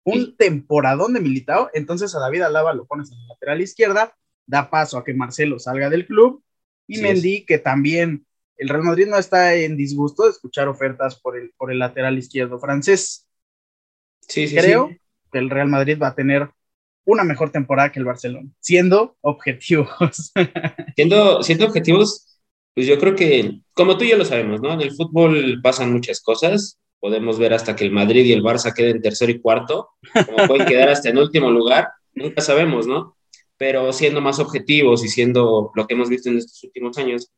un 0.03 0.37
temporadón 0.37 1.13
de 1.13 1.21
Militao, 1.21 1.71
entonces 1.73 2.13
a 2.13 2.19
David 2.19 2.43
Alaba 2.43 2.73
lo 2.75 2.85
pones 2.85 3.11
en 3.11 3.17
la 3.17 3.33
lateral 3.33 3.59
izquierda, 3.59 4.13
da 4.45 4.69
paso 4.69 4.97
a 4.97 5.03
que 5.03 5.13
Marcelo 5.13 5.59
salga 5.59 5.89
del 5.89 6.05
club 6.05 6.43
y 6.87 6.97
Mendy, 6.99 7.45
que 7.45 7.59
también 7.59 8.25
el 8.57 8.69
Real 8.69 8.83
Madrid 8.83 9.07
no 9.07 9.17
está 9.17 9.55
en 9.55 9.77
disgusto 9.77 10.23
de 10.23 10.31
escuchar 10.31 10.67
ofertas 10.67 11.19
por 11.19 11.37
el, 11.37 11.51
por 11.57 11.71
el 11.71 11.79
lateral 11.79 12.17
izquierdo 12.17 12.59
francés. 12.59 13.27
Sí, 14.21 14.47
sí, 14.47 14.55
Creo 14.55 14.89
que 15.31 15.39
el 15.39 15.49
Real 15.49 15.67
Madrid 15.67 15.97
va 16.01 16.07
a 16.07 16.15
tener 16.15 16.49
una 17.05 17.23
mejor 17.23 17.51
temporada 17.51 17.91
que 17.91 17.99
el 17.99 18.05
Barcelona, 18.05 18.49
siendo 18.59 19.17
objetivos. 19.21 20.31
siendo, 20.95 21.43
siendo 21.43 21.65
objetivos, 21.65 22.39
pues 22.73 22.87
yo 22.87 22.97
creo 22.97 23.15
que, 23.15 23.59
como 23.73 23.97
tú 23.97 24.05
y 24.05 24.09
yo 24.09 24.17
lo 24.17 24.25
sabemos, 24.25 24.61
¿no? 24.61 24.73
En 24.73 24.81
el 24.81 24.91
fútbol 24.91 25.59
pasan 25.61 25.91
muchas 25.91 26.21
cosas. 26.21 26.79
Podemos 26.99 27.37
ver 27.37 27.53
hasta 27.53 27.75
que 27.75 27.83
el 27.83 27.91
Madrid 27.91 28.23
y 28.23 28.31
el 28.31 28.43
Barça 28.43 28.73
queden 28.73 29.01
tercero 29.01 29.31
y 29.31 29.39
cuarto, 29.39 29.89
como 30.25 30.47
pueden 30.47 30.65
quedar 30.65 30.89
hasta 30.89 31.09
en 31.09 31.17
último 31.17 31.51
lugar, 31.51 31.89
nunca 32.13 32.41
sabemos, 32.41 32.87
¿no? 32.87 33.17
Pero 33.63 33.93
siendo 33.93 34.19
más 34.19 34.39
objetivos 34.39 35.05
y 35.05 35.07
siendo 35.07 35.71
lo 35.73 35.87
que 35.87 35.93
hemos 35.93 36.09
visto 36.09 36.27
en 36.27 36.37
estos 36.37 36.61
últimos 36.65 36.97
años, 36.97 37.31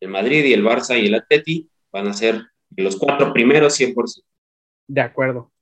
el 0.00 0.08
Madrid 0.08 0.44
y 0.44 0.52
el 0.52 0.64
Barça 0.64 1.00
y 1.00 1.06
el 1.06 1.14
Atleti 1.14 1.70
van 1.92 2.08
a 2.08 2.14
ser 2.14 2.42
los 2.76 2.96
cuatro 2.96 3.32
primeros 3.32 3.78
100%. 3.78 4.24
De 4.88 5.00
acuerdo. 5.00 5.52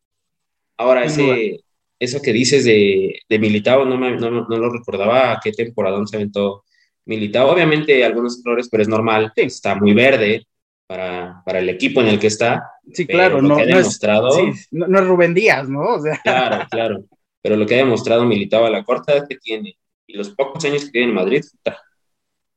Ahora, 0.78 1.04
ese, 1.04 1.60
eso 1.98 2.22
que 2.22 2.32
dices 2.32 2.64
de, 2.64 3.20
de 3.28 3.38
Militao, 3.38 3.84
no, 3.84 3.98
me, 3.98 4.16
no, 4.16 4.30
no, 4.30 4.56
lo 4.56 4.72
recordaba 4.72 5.32
a 5.32 5.40
qué 5.44 5.52
temporada 5.52 6.00
se 6.06 6.16
aventó 6.16 6.64
Militao. 7.04 7.50
Obviamente 7.50 8.02
algunos 8.02 8.40
errores, 8.42 8.70
pero 8.70 8.84
es 8.84 8.88
normal. 8.88 9.34
Está 9.36 9.74
muy 9.74 9.92
verde 9.92 10.46
para, 10.86 11.42
para, 11.44 11.58
el 11.58 11.68
equipo 11.68 12.00
en 12.00 12.06
el 12.06 12.18
que 12.18 12.28
está. 12.28 12.62
Sí, 12.90 13.06
claro. 13.06 13.42
No, 13.42 13.56
demostrado, 13.58 14.30
es, 14.48 14.66
no, 14.70 14.98
es 14.98 15.06
Rubén 15.06 15.34
Díaz, 15.34 15.68
¿no? 15.68 15.96
O 15.96 16.00
sea. 16.00 16.18
Claro, 16.24 16.66
claro. 16.70 17.04
Pero 17.42 17.58
lo 17.58 17.66
que 17.66 17.74
ha 17.74 17.84
demostrado 17.84 18.24
Militao 18.24 18.64
a 18.64 18.70
la 18.70 18.82
corta 18.82 19.12
edad 19.12 19.28
que 19.28 19.36
tiene 19.36 19.76
y 20.06 20.16
los 20.16 20.30
pocos 20.30 20.64
años 20.64 20.84
que 20.84 20.90
tiene 20.90 21.08
en 21.08 21.14
Madrid, 21.14 21.44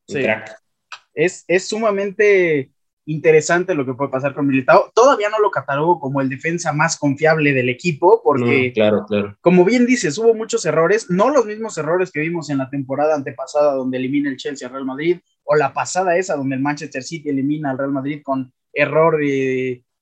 sí. 0.07 0.21
crack. 0.21 0.55
Es, 1.13 1.43
es 1.47 1.67
sumamente 1.67 2.71
interesante 3.05 3.73
lo 3.73 3.85
que 3.85 3.95
puede 3.95 4.11
pasar 4.11 4.35
con 4.35 4.45
Militao. 4.45 4.91
Todavía 4.93 5.29
no 5.29 5.39
lo 5.39 5.49
catalogo 5.49 5.99
como 5.99 6.21
el 6.21 6.29
defensa 6.29 6.71
más 6.73 6.95
confiable 6.97 7.53
del 7.53 7.67
equipo, 7.67 8.21
porque, 8.23 8.71
claro, 8.71 9.05
claro. 9.07 9.35
como 9.41 9.65
bien 9.65 9.87
dices, 9.87 10.17
hubo 10.19 10.35
muchos 10.35 10.63
errores, 10.65 11.09
no 11.09 11.29
los 11.29 11.45
mismos 11.45 11.77
errores 11.79 12.11
que 12.11 12.19
vimos 12.19 12.51
en 12.51 12.59
la 12.59 12.69
temporada 12.69 13.15
antepasada 13.15 13.73
donde 13.73 13.97
elimina 13.97 14.29
el 14.29 14.37
Chelsea 14.37 14.67
al 14.67 14.73
Real 14.73 14.85
Madrid, 14.85 15.19
o 15.43 15.55
la 15.55 15.73
pasada 15.73 16.17
esa 16.17 16.35
donde 16.35 16.55
el 16.55 16.61
Manchester 16.61 17.01
City 17.01 17.29
elimina 17.29 17.71
al 17.71 17.79
Real 17.79 17.91
Madrid 17.91 18.21
con 18.23 18.53
error 18.71 19.19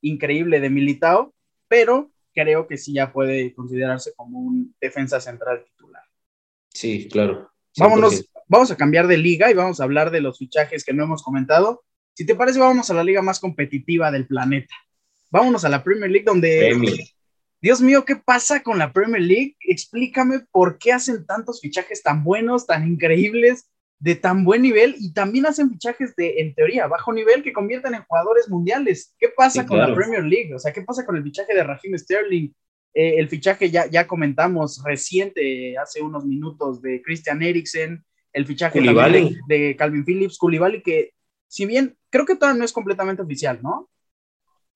increíble 0.01 0.59
de 0.59 0.69
Militao, 0.69 1.33
pero 1.69 2.11
creo 2.33 2.67
que 2.67 2.77
sí 2.77 2.93
ya 2.93 3.13
puede 3.13 3.53
considerarse 3.53 4.11
como 4.15 4.39
un 4.39 4.75
defensa 4.81 5.21
central. 5.21 5.63
Sí, 6.77 7.07
claro. 7.09 7.51
Vámonos, 7.79 8.29
vamos 8.47 8.69
a 8.69 8.77
cambiar 8.77 9.07
de 9.07 9.17
liga 9.17 9.49
y 9.49 9.55
vamos 9.55 9.79
a 9.79 9.83
hablar 9.83 10.11
de 10.11 10.21
los 10.21 10.37
fichajes 10.37 10.85
que 10.85 10.93
no 10.93 11.03
hemos 11.03 11.23
comentado. 11.23 11.83
Si 12.13 12.23
te 12.23 12.35
parece, 12.35 12.59
vámonos 12.59 12.87
a 12.91 12.93
la 12.93 13.03
liga 13.03 13.23
más 13.23 13.39
competitiva 13.39 14.11
del 14.11 14.27
planeta. 14.27 14.75
Vámonos 15.31 15.65
a 15.65 15.69
la 15.69 15.83
Premier 15.83 16.11
League, 16.11 16.25
donde. 16.25 16.77
Dios 17.59 17.81
mío, 17.81 18.05
¿qué 18.05 18.15
pasa 18.15 18.61
con 18.61 18.77
la 18.77 18.93
Premier 18.93 19.23
League? 19.23 19.57
Explícame 19.61 20.41
por 20.51 20.77
qué 20.77 20.93
hacen 20.93 21.25
tantos 21.25 21.61
fichajes 21.61 22.03
tan 22.03 22.23
buenos, 22.23 22.67
tan 22.67 22.87
increíbles, 22.87 23.71
de 23.97 24.13
tan 24.13 24.45
buen 24.45 24.61
nivel 24.61 24.93
y 24.99 25.13
también 25.13 25.47
hacen 25.47 25.71
fichajes 25.71 26.15
de, 26.15 26.41
en 26.41 26.53
teoría, 26.53 26.85
bajo 26.85 27.11
nivel 27.11 27.41
que 27.41 27.53
convierten 27.53 27.95
en 27.95 28.03
jugadores 28.03 28.49
mundiales. 28.49 29.15
¿Qué 29.17 29.29
pasa 29.35 29.61
Sí, 29.61 29.67
con 29.67 29.77
claro. 29.77 29.93
la 29.93 29.95
Premier 29.95 30.23
League? 30.23 30.53
O 30.53 30.59
sea, 30.59 30.71
¿qué 30.71 30.83
pasa 30.83 31.07
con 31.07 31.17
el 31.17 31.23
fichaje 31.23 31.55
de 31.55 31.63
Raheem 31.63 31.97
Sterling? 31.97 32.53
Eh, 32.93 33.15
el 33.17 33.29
fichaje 33.29 33.69
ya, 33.69 33.87
ya 33.87 34.07
comentamos 34.07 34.81
reciente, 34.83 35.77
hace 35.77 36.01
unos 36.01 36.25
minutos, 36.25 36.81
de 36.81 37.01
Christian 37.01 37.41
Eriksen, 37.41 38.03
el 38.33 38.45
fichaje 38.45 38.81
de, 38.81 39.37
de 39.47 39.75
Calvin 39.75 40.05
Phillips, 40.05 40.37
Koulibaly, 40.37 40.81
que 40.81 41.13
si 41.47 41.65
bien 41.65 41.97
creo 42.09 42.25
que 42.25 42.35
todavía 42.35 42.59
no 42.59 42.65
es 42.65 42.73
completamente 42.73 43.21
oficial, 43.21 43.59
¿no? 43.61 43.89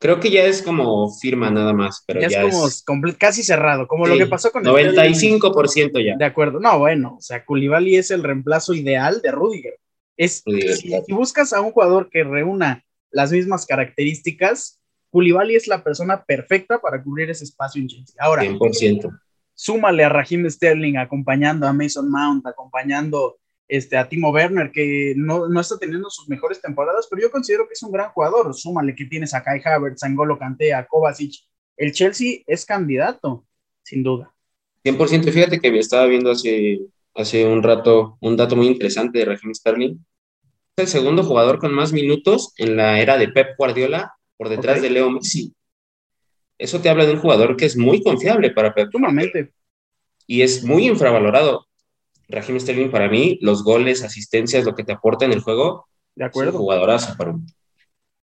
Creo 0.02 0.20
que 0.20 0.32
ya 0.32 0.46
es 0.46 0.64
como 0.64 1.14
firma 1.14 1.52
nada 1.52 1.74
más, 1.74 2.04
pero 2.08 2.22
ya, 2.22 2.28
ya, 2.28 2.44
es 2.46 2.84
como 2.84 3.04
casi 3.20 3.44
cerrado, 3.44 3.88
como 3.88 4.08
lo 4.08 4.18
que 4.18 4.26
pasó 4.26 4.52
con 4.52 4.66
Sterling. 4.66 4.98
95% 4.98 6.04
ya. 6.04 6.18
De 6.18 6.26
acuerdo. 6.26 6.60
No, 6.60 6.80
bueno, 6.80 7.18
o 7.20 7.22
sea, 7.22 7.46
Koulibaly 7.46 7.98
es 7.98 8.10
el 8.10 8.24
reemplazo 8.24 8.74
ideal 8.74 9.22
de 9.22 9.32
Rudiger. 9.32 9.78
Es, 10.18 10.42
Rudiger, 10.44 11.04
si 11.06 11.14
buscas 11.14 11.54
a 11.54 11.62
un 11.62 11.72
jugador 11.72 12.10
que 12.10 12.24
reúna 12.24 12.84
las 13.12 13.32
mismas 13.32 13.68
características, 13.68 14.81
Koulibaly 15.12 15.56
es 15.56 15.68
la 15.68 15.84
persona 15.84 16.24
perfecta 16.24 16.80
para 16.80 17.04
cubrir 17.04 17.30
ese 17.30 17.44
espacio 17.44 17.82
en 17.82 17.88
Chelsea. 17.88 18.16
Ahora, 18.18 18.44
100%. 18.44 19.10
súmale 19.54 20.04
a 20.04 20.10
Raheem 20.10 20.50
Sterling 20.50 20.98
acompañando 20.98 21.68
a 21.68 21.74
Mason 21.74 22.10
Mount, 22.10 22.48
acompañando 22.48 23.38
este, 23.68 23.98
a 23.98 24.08
Timo 24.08 24.32
Werner, 24.32 24.72
que 24.72 25.14
no, 25.18 25.48
no 25.48 25.60
está 25.60 25.78
teniendo 25.78 26.10
sus 26.10 26.28
mejores 26.30 26.62
temporadas, 26.62 27.08
pero 27.10 27.22
yo 27.22 27.30
considero 27.30 27.68
que 27.68 27.74
es 27.74 27.84
un 27.84 27.92
gran 27.92 28.10
jugador. 28.12 28.54
Súmale 28.54 28.96
que 28.96 29.06
tienes 29.06 29.34
a 29.34 29.44
Kai 29.44 29.62
Havertz, 29.64 30.04
a 30.04 30.10
N'Golo 30.10 30.40
Kanté, 30.40 30.74
a 30.74 30.88
Kovacic. 30.88 31.34
El 31.76 31.92
Chelsea 31.92 32.40
es 32.48 32.66
candidato, 32.66 33.46
sin 33.84 34.04
duda. 34.04 34.34
100%. 34.86 35.32
Fíjate 35.32 35.60
que 35.60 35.72
me 35.72 35.80
estaba 35.80 36.06
viendo 36.06 36.32
hace, 36.32 36.80
hace 37.16 37.46
un 37.46 37.62
rato 37.62 38.18
un 38.22 38.38
dato 38.38 38.56
muy 38.56 38.68
interesante 38.68 39.20
de 39.20 39.26
Raheem 39.26 39.54
Sterling. 39.54 39.98
Es 40.78 40.86
el 40.86 40.88
segundo 40.88 41.24
jugador 41.24 41.60
con 41.60 41.74
más 41.74 41.92
minutos 41.92 42.54
en 42.58 42.78
la 42.78 43.00
era 43.02 43.18
de 43.18 43.28
Pep 43.28 43.56
Guardiola 43.58 44.14
por 44.42 44.50
detrás 44.50 44.82
de 44.82 44.90
Leo 44.90 45.12
Messi. 45.12 45.54
Eso 46.58 46.82
te 46.82 46.90
habla 46.90 47.06
de 47.06 47.12
un 47.14 47.20
jugador 47.20 47.56
que 47.56 47.68
es 47.68 47.78
muy 47.78 48.02
confiable 48.02 48.50
para 48.50 48.74
Pep 48.74 48.90
Sumamente. 48.92 49.54
y 50.26 50.42
es 50.42 50.64
muy 50.64 50.88
infravalorado. 50.88 51.68
Raheem 52.28 52.60
Sterling 52.60 52.90
para 52.90 53.08
mí, 53.08 53.38
los 53.42 53.64
goles, 53.64 54.04
asistencias, 54.04 54.66
lo 54.66 54.74
que 54.74 54.84
te 54.84 54.94
aporta 54.94 55.26
en 55.26 55.34
el 55.34 55.42
juego, 55.42 55.88
De 56.16 56.26
es 56.26 56.26
un 56.26 56.42
acuerdo. 56.42 56.58
jugadorazo 56.58 57.16
para 57.18 57.34
mí. 57.34 57.42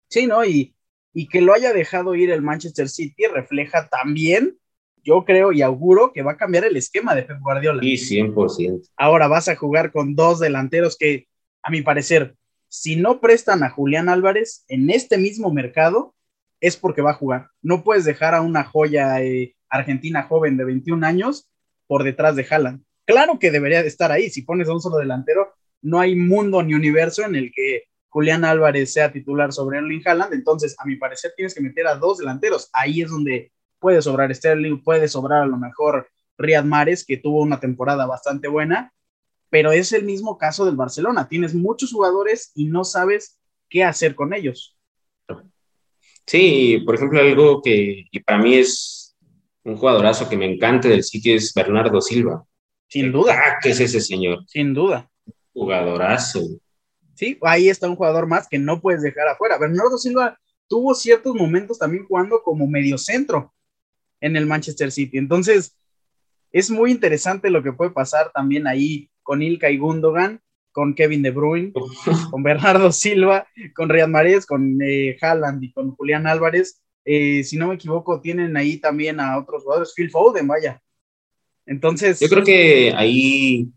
Sí, 0.08 0.28
¿no? 0.28 0.44
Y, 0.44 0.76
y 1.12 1.26
que 1.26 1.40
lo 1.40 1.52
haya 1.52 1.72
dejado 1.72 2.14
ir 2.14 2.30
el 2.30 2.42
Manchester 2.42 2.88
City 2.88 3.24
refleja 3.26 3.88
también, 3.88 4.56
yo 5.02 5.24
creo 5.24 5.50
y 5.50 5.62
auguro 5.62 6.12
que 6.12 6.22
va 6.22 6.32
a 6.32 6.36
cambiar 6.36 6.64
el 6.64 6.76
esquema 6.76 7.16
de 7.16 7.24
Pep 7.24 7.40
Guardiola. 7.40 7.84
Y 7.84 7.96
100%. 7.96 8.88
Ahora 8.96 9.26
vas 9.26 9.48
a 9.48 9.56
jugar 9.56 9.90
con 9.90 10.14
dos 10.14 10.38
delanteros 10.38 10.96
que, 10.96 11.26
a 11.60 11.72
mi 11.72 11.82
parecer, 11.82 12.36
si 12.74 12.96
no 12.96 13.20
prestan 13.20 13.62
a 13.62 13.70
Julián 13.70 14.08
Álvarez 14.08 14.64
en 14.66 14.90
este 14.90 15.16
mismo 15.16 15.52
mercado, 15.52 16.12
es 16.60 16.76
porque 16.76 17.02
va 17.02 17.12
a 17.12 17.14
jugar. 17.14 17.46
No 17.62 17.84
puedes 17.84 18.04
dejar 18.04 18.34
a 18.34 18.40
una 18.40 18.64
joya 18.64 19.22
eh, 19.22 19.54
argentina 19.68 20.24
joven 20.24 20.56
de 20.56 20.64
21 20.64 21.06
años 21.06 21.48
por 21.86 22.02
detrás 22.02 22.34
de 22.34 22.44
Haaland. 22.50 22.82
Claro 23.06 23.38
que 23.38 23.52
debería 23.52 23.80
de 23.80 23.86
estar 23.86 24.10
ahí. 24.10 24.28
Si 24.28 24.42
pones 24.42 24.68
a 24.68 24.72
un 24.72 24.80
solo 24.80 24.96
delantero, 24.96 25.54
no 25.82 26.00
hay 26.00 26.16
mundo 26.16 26.64
ni 26.64 26.74
universo 26.74 27.22
en 27.22 27.36
el 27.36 27.52
que 27.54 27.84
Julián 28.08 28.44
Álvarez 28.44 28.92
sea 28.92 29.12
titular 29.12 29.52
sobre 29.52 29.78
Erling 29.78 30.02
Haaland. 30.04 30.34
Entonces, 30.34 30.74
a 30.76 30.84
mi 30.84 30.96
parecer, 30.96 31.32
tienes 31.36 31.54
que 31.54 31.60
meter 31.60 31.86
a 31.86 31.94
dos 31.94 32.18
delanteros. 32.18 32.70
Ahí 32.72 33.02
es 33.02 33.10
donde 33.10 33.52
puede 33.78 34.02
sobrar 34.02 34.34
Sterling, 34.34 34.82
puede 34.82 35.06
sobrar 35.06 35.44
a 35.44 35.46
lo 35.46 35.58
mejor 35.58 36.08
Riyad 36.38 36.64
Mahrez, 36.64 37.06
que 37.06 37.18
tuvo 37.18 37.40
una 37.40 37.60
temporada 37.60 38.04
bastante 38.04 38.48
buena, 38.48 38.92
pero 39.54 39.70
es 39.70 39.92
el 39.92 40.02
mismo 40.02 40.36
caso 40.36 40.64
del 40.64 40.74
Barcelona. 40.74 41.28
Tienes 41.28 41.54
muchos 41.54 41.92
jugadores 41.92 42.50
y 42.56 42.64
no 42.64 42.82
sabes 42.82 43.38
qué 43.68 43.84
hacer 43.84 44.16
con 44.16 44.34
ellos. 44.34 44.76
Sí, 46.26 46.82
por 46.84 46.96
ejemplo, 46.96 47.20
algo 47.20 47.62
que 47.62 48.04
y 48.10 48.18
para 48.18 48.42
mí 48.42 48.56
es 48.56 49.16
un 49.62 49.76
jugadorazo 49.76 50.28
que 50.28 50.36
me 50.36 50.52
encanta 50.52 50.88
del 50.88 51.04
City 51.04 51.34
es 51.34 51.54
Bernardo 51.54 52.00
Silva. 52.00 52.44
Sin 52.88 53.12
duda, 53.12 53.60
¿Qué 53.62 53.70
es 53.70 53.78
ese 53.78 54.00
señor? 54.00 54.40
sin 54.48 54.74
duda. 54.74 55.08
Jugadorazo. 55.52 56.40
Sí, 57.14 57.38
ahí 57.42 57.68
está 57.68 57.88
un 57.88 57.94
jugador 57.94 58.26
más 58.26 58.48
que 58.48 58.58
no 58.58 58.80
puedes 58.80 59.02
dejar 59.02 59.28
afuera. 59.28 59.56
Bernardo 59.56 59.98
Silva 59.98 60.36
tuvo 60.66 60.96
ciertos 60.96 61.32
momentos 61.32 61.78
también 61.78 62.06
jugando 62.06 62.42
como 62.42 62.66
mediocentro 62.66 63.54
en 64.20 64.34
el 64.34 64.46
Manchester 64.46 64.90
City. 64.90 65.16
Entonces, 65.16 65.78
es 66.50 66.72
muy 66.72 66.90
interesante 66.90 67.50
lo 67.50 67.62
que 67.62 67.72
puede 67.72 67.92
pasar 67.92 68.32
también 68.32 68.66
ahí 68.66 69.12
con 69.24 69.42
Ilkay 69.42 69.76
Gundogan, 69.76 70.40
con 70.70 70.94
Kevin 70.94 71.22
De 71.22 71.32
Bruyne, 71.32 71.72
con 72.30 72.44
Bernardo 72.44 72.92
Silva, 72.92 73.48
con 73.74 73.88
Riyad 73.88 74.08
Mahrez, 74.08 74.46
con 74.46 74.78
eh, 74.80 75.16
Haaland 75.20 75.64
y 75.64 75.72
con 75.72 75.96
Julián 75.96 76.28
Álvarez. 76.28 76.80
Eh, 77.04 77.42
si 77.42 77.56
no 77.56 77.68
me 77.68 77.74
equivoco, 77.74 78.20
tienen 78.20 78.56
ahí 78.56 78.78
también 78.78 79.18
a 79.18 79.36
otros 79.38 79.64
jugadores, 79.64 79.92
Phil 79.94 80.10
Foden, 80.10 80.46
vaya. 80.46 80.80
Entonces, 81.66 82.20
Yo 82.20 82.28
creo 82.28 82.44
que 82.44 82.92
ahí, 82.96 83.68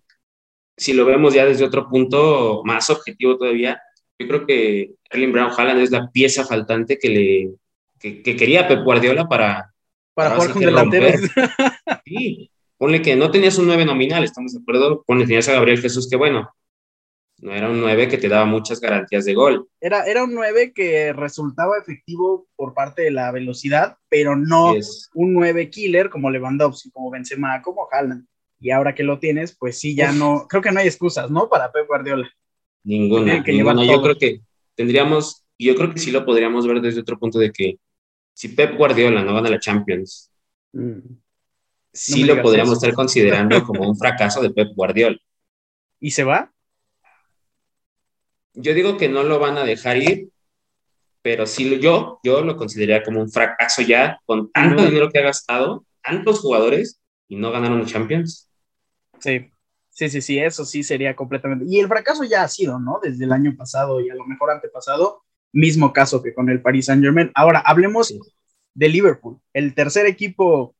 si 0.76 0.94
lo 0.94 1.06
vemos 1.06 1.34
ya 1.34 1.46
desde 1.46 1.66
otro 1.66 1.90
punto 1.90 2.62
más 2.64 2.90
objetivo 2.90 3.38
todavía, 3.38 3.82
yo 4.20 4.28
creo 4.28 4.46
que 4.46 4.92
Erling 5.10 5.32
Brown 5.32 5.52
Haaland 5.56 5.82
es 5.82 5.92
la 5.92 6.10
pieza 6.12 6.46
faltante 6.46 6.98
que 6.98 7.10
le 7.10 7.52
que, 8.00 8.22
que 8.22 8.36
quería 8.36 8.68
Pep 8.68 8.84
Guardiola 8.84 9.28
para, 9.28 9.74
para 10.14 10.32
ahora 10.32 10.40
jugar 10.42 10.54
con 10.54 10.62
delanteros. 10.62 11.22
sí, 12.06 12.52
ponle 12.78 13.02
que 13.02 13.16
no 13.16 13.32
tenías 13.32 13.58
un 13.58 13.68
9 13.68 13.86
nominal, 13.86 14.24
estamos 14.24 14.54
de 14.54 14.60
acuerdo, 14.60 15.04
ponle 15.06 15.26
tenías 15.26 15.50
a 15.50 15.54
Gabriel 15.54 15.82
Jesús, 15.82 16.10
que 16.10 16.16
bueno, 16.16 16.54
No 17.40 17.54
era 17.54 17.70
un 17.70 17.80
9 17.80 18.08
que 18.08 18.18
te 18.18 18.30
daba 18.30 18.46
muchas 18.46 18.80
garantías 18.80 19.26
de 19.26 19.36
gol. 19.36 19.68
Era, 19.80 20.06
era 20.06 20.24
un 20.24 20.34
9 20.34 20.74
que 20.74 21.14
resultaba 21.14 21.78
efectivo 21.78 22.48
por 22.56 22.74
parte 22.74 23.04
de 23.04 23.12
la 23.12 23.32
velocidad, 23.32 23.98
pero 24.10 24.36
no 24.36 24.74
un 25.14 25.34
9 25.34 25.70
killer 25.70 26.10
como 26.10 26.32
Lewandowski, 26.32 26.90
como 26.90 27.12
Benzema, 27.12 27.62
como 27.62 27.88
Haaland. 27.92 28.26
Y 28.60 28.72
ahora 28.72 28.96
que 28.96 29.04
lo 29.04 29.20
tienes, 29.20 29.56
pues 29.56 29.78
sí, 29.78 29.96
ya 29.96 30.12
no, 30.12 30.48
creo 30.50 30.64
que 30.64 30.72
no 30.72 30.80
hay 30.80 30.88
excusas, 30.88 31.30
¿no? 31.30 31.48
Para 31.48 31.72
Pep 31.72 31.86
Guardiola. 31.88 32.28
Ninguna, 32.84 33.42
ninguna. 33.42 33.86
Yo 33.86 34.02
creo 34.02 34.18
que 34.18 34.42
tendríamos, 34.74 35.44
yo 35.60 35.76
creo 35.76 35.94
que 35.94 36.00
sí 36.00 36.10
lo 36.10 36.26
podríamos 36.26 36.66
ver 36.66 36.82
desde 36.82 37.02
otro 37.02 37.20
punto 37.20 37.38
de 37.38 37.52
que 37.52 37.78
si 38.34 38.50
Pep 38.50 38.76
Guardiola 38.76 39.24
no 39.24 39.36
gana 39.36 39.50
la 39.50 39.60
Champions, 39.60 40.32
mm. 40.74 41.00
Sí 41.94 42.24
lo 42.24 42.42
podríamos 42.42 42.74
estar 42.74 42.94
considerando 42.94 43.64
como 43.64 43.88
un 43.88 43.98
fracaso 43.98 44.42
de 44.42 44.52
Pep 44.52 44.70
Guardiola. 44.76 45.18
¿Y 46.00 46.12
se 46.12 46.24
va? 46.24 46.54
Yo 48.54 48.74
digo 48.74 48.98
que 48.98 49.10
no 49.10 49.24
lo 49.24 49.40
van 49.40 49.58
a 49.58 49.64
dejar 49.64 49.98
ir, 49.98 50.30
pero 51.22 51.46
sí 51.46 51.80
yo, 51.80 52.20
yo 52.24 52.42
lo 52.42 52.56
consideraría 52.56 53.04
como 53.04 53.22
un 53.22 53.30
fracaso 53.30 53.82
ya, 53.82 54.20
con 54.26 54.52
tanto 54.52 54.86
dinero 54.86 55.10
que 55.12 55.20
ha 55.20 55.24
gastado, 55.24 55.86
tantos 56.02 56.40
jugadores, 56.40 57.00
y 57.28 57.36
no 57.36 57.52
ganaron 57.52 57.86
Champions. 57.86 58.50
Sí, 59.20 59.52
sí, 59.90 60.10
sí, 60.10 60.22
sí, 60.22 60.40
eso 60.40 60.66
sí 60.66 60.84
sería 60.84 61.16
completamente. 61.16 61.66
Y 61.68 61.80
el 61.80 61.88
fracaso 61.88 62.24
ya 62.24 62.44
ha 62.44 62.48
sido, 62.48 62.80
¿no? 62.80 63.00
Desde 63.02 63.26
el 63.26 63.32
año 63.32 63.56
pasado 63.58 64.00
y 64.00 64.10
a 64.10 64.16
lo 64.16 64.26
mejor 64.26 64.52
antepasado, 64.52 65.24
mismo 65.52 65.92
caso 65.92 66.24
que 66.24 66.34
con 66.34 66.50
el 66.50 66.62
Paris 66.62 66.86
Saint 66.86 67.04
Germain. 67.04 67.32
Ahora, 67.36 67.60
hablemos 67.60 68.14
de 68.74 68.90
Liverpool, 68.90 69.40
el 69.54 69.74
tercer 69.74 70.06
equipo, 70.06 70.76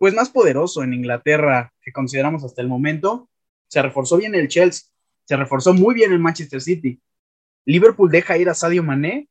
pues 0.00 0.14
más 0.14 0.30
poderoso 0.30 0.82
en 0.82 0.94
Inglaterra 0.94 1.74
que 1.82 1.92
consideramos 1.92 2.42
hasta 2.42 2.62
el 2.62 2.68
momento. 2.68 3.28
Se 3.68 3.82
reforzó 3.82 4.16
bien 4.16 4.34
el 4.34 4.48
Chelsea, 4.48 4.88
se 5.26 5.36
reforzó 5.36 5.74
muy 5.74 5.94
bien 5.94 6.10
el 6.10 6.18
Manchester 6.18 6.62
City. 6.62 6.98
Liverpool 7.66 8.10
deja 8.10 8.38
ir 8.38 8.48
a 8.48 8.54
Sadio 8.54 8.82
Mané 8.82 9.28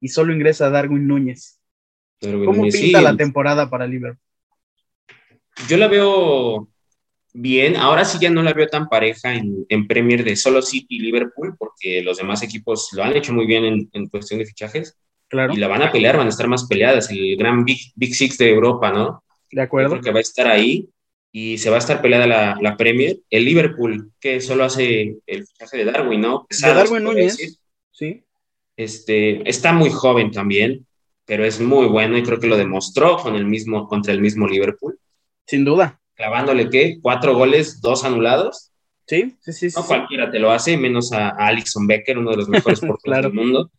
y 0.00 0.08
solo 0.08 0.34
ingresa 0.34 0.66
a 0.66 0.70
Darwin 0.70 1.08
Núñez. 1.08 1.58
¿Cómo 2.20 2.64
pinta 2.64 3.00
la 3.00 3.16
temporada 3.16 3.70
para 3.70 3.86
Liverpool? 3.86 4.20
Yo 5.66 5.78
la 5.78 5.88
veo 5.88 6.68
bien. 7.32 7.76
Ahora 7.76 8.04
sí 8.04 8.18
ya 8.20 8.28
no 8.28 8.42
la 8.42 8.52
veo 8.52 8.66
tan 8.66 8.90
pareja 8.90 9.34
en, 9.34 9.88
Premier 9.88 10.24
de 10.24 10.36
solo 10.36 10.60
City 10.60 10.96
y 10.96 11.00
Liverpool, 11.00 11.56
porque 11.58 12.02
los 12.02 12.18
demás 12.18 12.42
equipos 12.42 12.90
lo 12.92 13.02
han 13.02 13.16
hecho 13.16 13.32
muy 13.32 13.46
bien 13.46 13.88
en, 13.90 14.08
cuestión 14.08 14.40
de 14.40 14.44
fichajes. 14.44 14.94
Claro. 15.28 15.54
Y 15.54 15.56
la 15.56 15.68
van 15.68 15.80
a 15.80 15.90
pelear, 15.90 16.18
van 16.18 16.26
a 16.26 16.30
estar 16.30 16.48
más 16.48 16.66
peleadas. 16.66 17.10
El 17.10 17.34
gran 17.38 17.64
Big, 17.64 17.92
Big 17.96 18.14
Six 18.14 18.36
de 18.36 18.50
Europa, 18.50 18.92
¿no? 18.92 19.22
De 19.52 19.62
acuerdo. 19.62 20.00
Que 20.00 20.10
va 20.10 20.18
a 20.18 20.22
estar 20.22 20.48
ahí 20.48 20.88
y 21.30 21.58
se 21.58 21.70
va 21.70 21.76
a 21.76 21.78
estar 21.78 22.02
peleada 22.02 22.26
la, 22.26 22.58
la, 22.60 22.76
Premier. 22.76 23.18
El 23.30 23.44
Liverpool, 23.44 24.12
que 24.18 24.40
solo 24.40 24.64
hace 24.64 25.18
el 25.26 25.46
fichaje 25.46 25.78
de 25.78 25.84
Darwin, 25.84 26.20
¿no? 26.20 26.46
de 26.48 26.74
Darwin 26.74 27.04
Núñez. 27.04 27.60
Sí. 27.90 28.24
Este, 28.76 29.48
está 29.48 29.72
muy 29.72 29.90
joven 29.90 30.30
también, 30.30 30.86
pero 31.24 31.44
es 31.44 31.60
muy 31.60 31.86
bueno 31.86 32.16
y 32.18 32.22
creo 32.22 32.40
que 32.40 32.46
lo 32.46 32.56
demostró 32.56 33.16
con 33.18 33.36
el 33.36 33.46
mismo, 33.46 33.86
contra 33.86 34.12
el 34.12 34.20
mismo 34.20 34.48
Liverpool. 34.48 34.98
Sin 35.46 35.64
duda. 35.64 36.00
Clavándole, 36.14 36.68
¿qué? 36.68 36.98
Cuatro 37.00 37.34
goles, 37.34 37.80
dos 37.80 38.04
anulados. 38.04 38.70
Sí, 39.06 39.36
sí, 39.40 39.52
sí. 39.52 39.68
No 39.74 39.84
cualquiera 39.86 40.30
te 40.30 40.38
lo 40.38 40.50
hace, 40.50 40.76
menos 40.76 41.12
a, 41.12 41.30
Alison 41.30 41.86
Becker, 41.86 42.18
uno 42.18 42.30
de 42.30 42.36
los 42.38 42.48
mejores 42.48 42.80
porteros 42.80 43.22
del 43.22 43.32
mundo. 43.32 43.70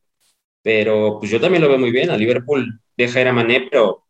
Pero 0.61 1.17
pues 1.19 1.31
yo 1.31 1.39
también 1.39 1.61
lo 1.61 1.69
veo 1.69 1.79
muy 1.79 1.91
bien. 1.91 2.09
A 2.09 2.17
Liverpool 2.17 2.79
deja 2.95 3.21
ir 3.21 3.27
a 3.27 3.33
Mané, 3.33 3.67
pero 3.69 4.02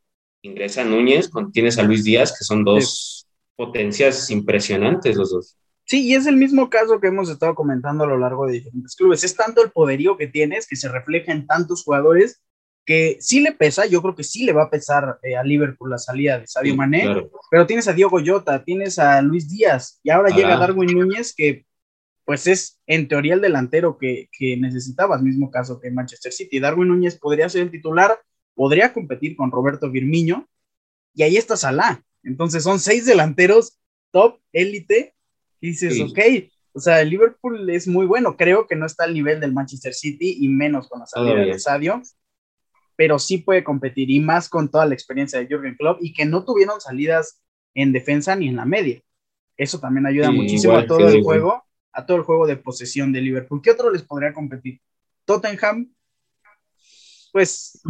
ingresa 0.43 0.81
a 0.81 0.85
Núñez, 0.85 1.31
tienes 1.51 1.79
a 1.79 1.83
Luis 1.83 2.03
Díaz, 2.03 2.31
que 2.37 2.43
son 2.43 2.63
dos 2.63 3.27
potencias 3.55 4.29
impresionantes 4.29 5.15
los 5.15 5.31
dos. 5.31 5.57
Sí, 5.85 6.07
y 6.07 6.15
es 6.15 6.27
el 6.27 6.37
mismo 6.37 6.69
caso 6.69 6.99
que 6.99 7.07
hemos 7.07 7.29
estado 7.29 7.55
comentando 7.55 8.03
a 8.03 8.07
lo 8.07 8.17
largo 8.17 8.45
de 8.45 8.53
diferentes 8.53 8.95
clubes. 8.95 9.23
Es 9.23 9.35
tanto 9.35 9.63
el 9.63 9.71
poderío 9.71 10.17
que 10.17 10.27
tienes 10.27 10.67
que 10.67 10.75
se 10.75 10.89
refleja 10.89 11.31
en 11.31 11.47
tantos 11.47 11.83
jugadores 11.83 12.41
que 12.85 13.17
sí 13.21 13.39
le 13.39 13.53
pesa, 13.53 13.85
yo 13.85 14.01
creo 14.01 14.15
que 14.15 14.23
sí 14.23 14.43
le 14.43 14.51
va 14.51 14.63
a 14.63 14.69
pesar 14.69 15.17
eh, 15.23 15.37
a 15.37 15.43
Liverpool 15.43 15.89
la 15.89 15.97
salida 15.97 16.39
de 16.39 16.47
Sadio 16.47 16.75
Mané, 16.75 17.05
pero 17.49 17.65
tienes 17.65 17.87
a 17.87 17.93
Diego 17.93 18.19
Jota, 18.25 18.63
tienes 18.63 18.99
a 18.99 19.21
Luis 19.21 19.49
Díaz 19.49 20.01
y 20.03 20.09
ahora 20.09 20.35
llega 20.35 20.57
Darwin 20.57 20.97
Núñez 20.97 21.33
que 21.33 21.65
pues 22.25 22.47
es 22.47 22.79
en 22.87 23.07
teoría 23.07 23.35
el 23.35 23.41
delantero 23.41 23.97
que, 23.97 24.29
que 24.37 24.57
necesitabas, 24.57 25.21
mismo 25.21 25.49
caso 25.51 25.79
que 25.79 25.91
Manchester 25.91 26.31
City. 26.31 26.59
Darwin 26.59 26.87
Núñez 26.89 27.17
podría 27.17 27.49
ser 27.49 27.63
el 27.63 27.71
titular, 27.71 28.17
podría 28.55 28.93
competir 28.93 29.35
con 29.35 29.51
Roberto 29.51 29.91
Firmino 29.91 30.47
y 31.13 31.23
ahí 31.23 31.37
está 31.37 31.57
Salah. 31.57 32.03
Entonces 32.23 32.63
son 32.63 32.79
seis 32.79 33.05
delanteros 33.05 33.79
top, 34.11 34.39
élite, 34.53 35.15
y 35.59 35.69
dices, 35.69 35.99
ok, 35.99 36.19
o 36.73 36.79
sea, 36.79 37.01
el 37.01 37.09
Liverpool 37.09 37.69
es 37.69 37.87
muy 37.87 38.05
bueno, 38.05 38.35
creo 38.35 38.67
que 38.67 38.75
no 38.75 38.85
está 38.85 39.05
al 39.05 39.13
nivel 39.13 39.39
del 39.39 39.53
Manchester 39.53 39.93
City 39.93 40.37
y 40.39 40.49
menos 40.49 40.87
con 40.87 40.99
la 40.99 41.05
salida 41.05 41.35
de 41.35 41.57
Sadio, 41.57 42.01
pero 42.95 43.17
sí 43.17 43.39
puede 43.39 43.63
competir 43.63 44.09
y 44.09 44.19
más 44.19 44.49
con 44.49 44.69
toda 44.69 44.85
la 44.85 44.93
experiencia 44.93 45.39
de 45.39 45.47
Jürgen 45.47 45.75
Klopp 45.75 45.99
y 46.01 46.13
que 46.13 46.25
no 46.25 46.45
tuvieron 46.45 46.81
salidas 46.81 47.41
en 47.73 47.91
defensa 47.91 48.35
ni 48.35 48.49
en 48.49 48.55
la 48.55 48.65
media. 48.65 49.01
Eso 49.57 49.79
también 49.79 50.05
ayuda 50.05 50.31
muchísimo 50.31 50.75
a 50.75 50.85
todo 50.85 51.07
el 51.07 51.23
juego, 51.23 51.63
a 51.91 52.05
todo 52.05 52.17
el 52.17 52.23
juego 52.23 52.45
de 52.45 52.57
posesión 52.57 53.11
de 53.11 53.21
Liverpool. 53.21 53.61
¿Qué 53.63 53.71
otro 53.71 53.91
les 53.91 54.03
podría 54.03 54.33
competir? 54.33 54.81
Tottenham, 55.25 55.93
pues 57.31 57.81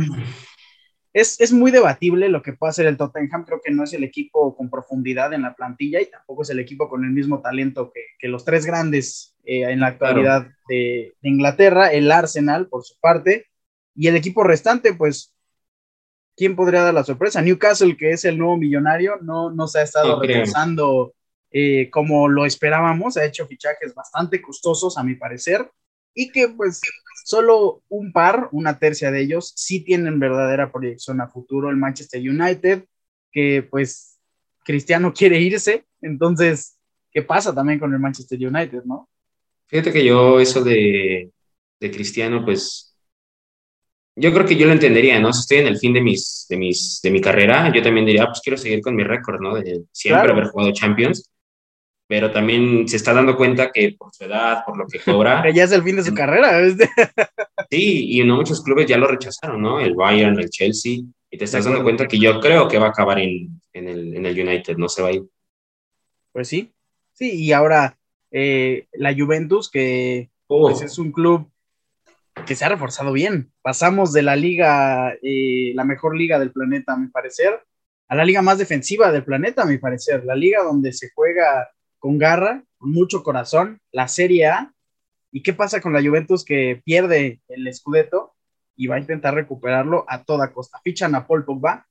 es, 1.13 1.39
es, 1.39 1.53
muy 1.53 1.71
debatible 1.71 2.27
lo 2.27 2.41
que 2.41 2.53
puede 2.53 2.71
hacer 2.71 2.87
el 2.87 2.97
Tottenham. 2.97 3.45
Creo 3.45 3.61
que 3.63 3.71
no 3.71 3.83
es 3.83 3.93
el 3.93 4.03
equipo 4.03 4.55
con 4.55 4.69
profundidad 4.69 5.31
en 5.33 5.43
la 5.43 5.55
plantilla 5.55 6.01
y 6.01 6.09
tampoco 6.09 6.41
es 6.41 6.49
el 6.49 6.59
equipo 6.59 6.89
con 6.89 7.05
el 7.05 7.11
mismo 7.11 7.41
talento 7.41 7.91
que, 7.93 8.01
que 8.17 8.27
los 8.27 8.43
tres 8.43 8.65
grandes 8.65 9.35
eh, 9.43 9.63
en 9.63 9.79
la 9.79 9.87
actualidad 9.87 10.47
de, 10.67 11.13
de, 11.21 11.29
Inglaterra. 11.29 11.91
El 11.91 12.11
Arsenal, 12.11 12.67
por 12.67 12.83
su 12.83 12.99
parte, 12.99 13.47
y 13.95 14.07
el 14.07 14.15
equipo 14.15 14.43
restante, 14.43 14.93
pues, 14.93 15.33
¿quién 16.35 16.55
podría 16.55 16.81
dar 16.81 16.93
la 16.93 17.03
sorpresa? 17.03 17.41
Newcastle, 17.41 17.95
que 17.95 18.11
es 18.11 18.25
el 18.25 18.37
nuevo 18.37 18.57
millonario, 18.57 19.17
no, 19.21 19.51
no 19.51 19.67
se 19.67 19.79
ha 19.79 19.83
estado 19.83 20.19
regresando 20.19 21.13
eh, 21.51 21.91
como 21.91 22.27
lo 22.27 22.45
esperábamos, 22.47 23.15
ha 23.17 23.25
hecho 23.25 23.45
fichajes 23.45 23.93
bastante 23.93 24.41
costosos, 24.41 24.97
a 24.97 25.03
mi 25.03 25.13
parecer, 25.13 25.69
y 26.15 26.31
que 26.31 26.49
pues 26.49 26.81
solo 27.23 27.83
un 27.89 28.11
par, 28.11 28.49
una 28.51 28.79
tercia 28.79 29.11
de 29.11 29.21
ellos, 29.21 29.53
sí 29.55 29.81
tienen 29.81 30.19
verdadera 30.19 30.71
proyección 30.71 31.21
a 31.21 31.27
futuro. 31.27 31.69
El 31.69 31.77
Manchester 31.77 32.21
United, 32.21 32.85
que 33.31 33.67
pues 33.69 34.19
Cristiano 34.63 35.13
quiere 35.13 35.39
irse, 35.39 35.85
entonces, 36.01 36.77
¿qué 37.11 37.21
pasa 37.21 37.53
también 37.53 37.79
con 37.79 37.93
el 37.93 37.99
Manchester 37.99 38.39
United, 38.39 38.83
no? 38.85 39.09
Fíjate 39.67 39.91
que 39.91 40.05
yo 40.05 40.39
eso 40.39 40.63
de, 40.63 41.31
de 41.79 41.91
Cristiano, 41.91 42.43
pues 42.45 42.95
yo 44.15 44.31
creo 44.31 44.45
que 44.45 44.55
yo 44.55 44.67
lo 44.67 44.73
entendería, 44.73 45.19
¿no? 45.19 45.33
Si 45.33 45.39
estoy 45.39 45.57
en 45.59 45.67
el 45.67 45.79
fin 45.79 45.93
de, 45.93 46.01
mis, 46.01 46.45
de, 46.47 46.57
mis, 46.57 46.99
de 47.01 47.11
mi 47.11 47.19
carrera, 47.19 47.71
yo 47.73 47.81
también 47.81 48.05
diría, 48.05 48.23
ah, 48.23 48.27
pues 48.27 48.41
quiero 48.41 48.57
seguir 48.57 48.81
con 48.81 48.95
mi 48.95 49.03
récord, 49.03 49.41
¿no? 49.41 49.55
De 49.55 49.83
siempre 49.91 50.31
haber 50.31 50.45
jugado 50.45 50.71
Champions, 50.71 51.29
pero 52.13 52.29
también 52.29 52.87
se 52.87 52.97
está 52.97 53.11
dando 53.11 53.35
cuenta 53.35 53.71
que 53.71 53.95
por 53.97 54.13
su 54.13 54.25
edad, 54.25 54.63
por 54.63 54.77
lo 54.77 54.85
que 54.85 54.99
cobra... 54.99 55.43
ya 55.51 55.63
es 55.63 55.71
el 55.71 55.81
fin 55.81 55.95
de 55.95 56.03
su 56.03 56.13
carrera. 56.13 56.61
sí, 57.71 58.19
y 58.19 58.23
no 58.23 58.35
muchos 58.35 58.63
clubes 58.63 58.85
ya 58.85 58.99
lo 58.99 59.07
rechazaron, 59.07 59.59
¿no? 59.59 59.79
El 59.79 59.95
Bayern, 59.95 60.39
el 60.39 60.51
Chelsea, 60.51 60.99
y 61.31 61.37
te 61.39 61.45
estás 61.45 61.65
dando 61.65 61.81
cuenta 61.81 62.07
que 62.07 62.19
yo 62.19 62.39
creo 62.39 62.67
que 62.67 62.77
va 62.77 62.85
a 62.85 62.89
acabar 62.89 63.17
en, 63.17 63.59
en, 63.73 63.87
el, 63.87 64.15
en 64.15 64.27
el, 64.27 64.47
United, 64.47 64.77
no 64.77 64.89
se 64.89 65.01
va 65.01 65.07
a 65.07 65.13
ir. 65.13 65.23
Pues 66.31 66.49
sí, 66.49 66.71
sí, 67.13 67.31
y 67.31 67.51
ahora 67.51 67.97
eh, 68.29 68.85
la 68.93 69.15
Juventus, 69.15 69.71
que 69.71 70.29
pues, 70.45 70.83
oh. 70.83 70.85
es 70.85 70.99
un 70.99 71.11
club 71.11 71.49
que 72.45 72.55
se 72.55 72.63
ha 72.63 72.69
reforzado 72.69 73.11
bien. 73.11 73.51
Pasamos 73.63 74.13
de 74.13 74.21
la 74.21 74.35
liga, 74.35 75.15
eh, 75.23 75.71
la 75.73 75.83
mejor 75.83 76.15
liga 76.15 76.37
del 76.37 76.51
planeta, 76.51 76.93
a 76.93 76.97
mi 76.97 77.07
parecer, 77.07 77.59
a 78.07 78.15
la 78.15 78.23
liga 78.23 78.43
más 78.43 78.59
defensiva 78.59 79.11
del 79.11 79.23
planeta, 79.23 79.63
a 79.63 79.65
mi 79.65 79.79
parecer. 79.79 80.23
La 80.25 80.35
liga 80.35 80.61
donde 80.61 80.93
se 80.93 81.09
juega 81.15 81.72
con 82.03 82.17
garra, 82.17 82.65
con 82.79 82.91
mucho 82.91 83.23
corazón, 83.23 83.79
la 83.93 84.09
Serie 84.09 84.47
A. 84.47 84.73
¿Y 85.31 85.41
qué 85.41 85.53
pasa 85.53 85.79
con 85.79 85.93
la 85.93 86.01
Juventus 86.01 86.43
que 86.43 86.81
pierde 86.83 87.39
el 87.47 87.73
Scudetto 87.73 88.33
y 88.75 88.87
va 88.87 88.97
a 88.97 88.99
intentar 88.99 89.33
recuperarlo 89.35 90.03
a 90.09 90.25
toda 90.25 90.51
costa? 90.51 90.81
Fichan 90.83 91.15
a 91.15 91.25
Paul 91.25 91.45
Pogba, 91.45 91.87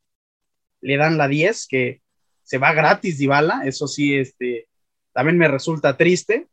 le 0.82 0.98
dan 0.98 1.16
la 1.16 1.28
10, 1.28 1.66
que 1.66 2.02
se 2.42 2.58
va 2.58 2.74
gratis 2.74 3.16
Dybala, 3.16 3.62
eso 3.64 3.88
sí, 3.88 4.14
este, 4.14 4.68
también 5.14 5.38
me 5.38 5.48
resulta 5.48 5.96
triste, 5.96 6.46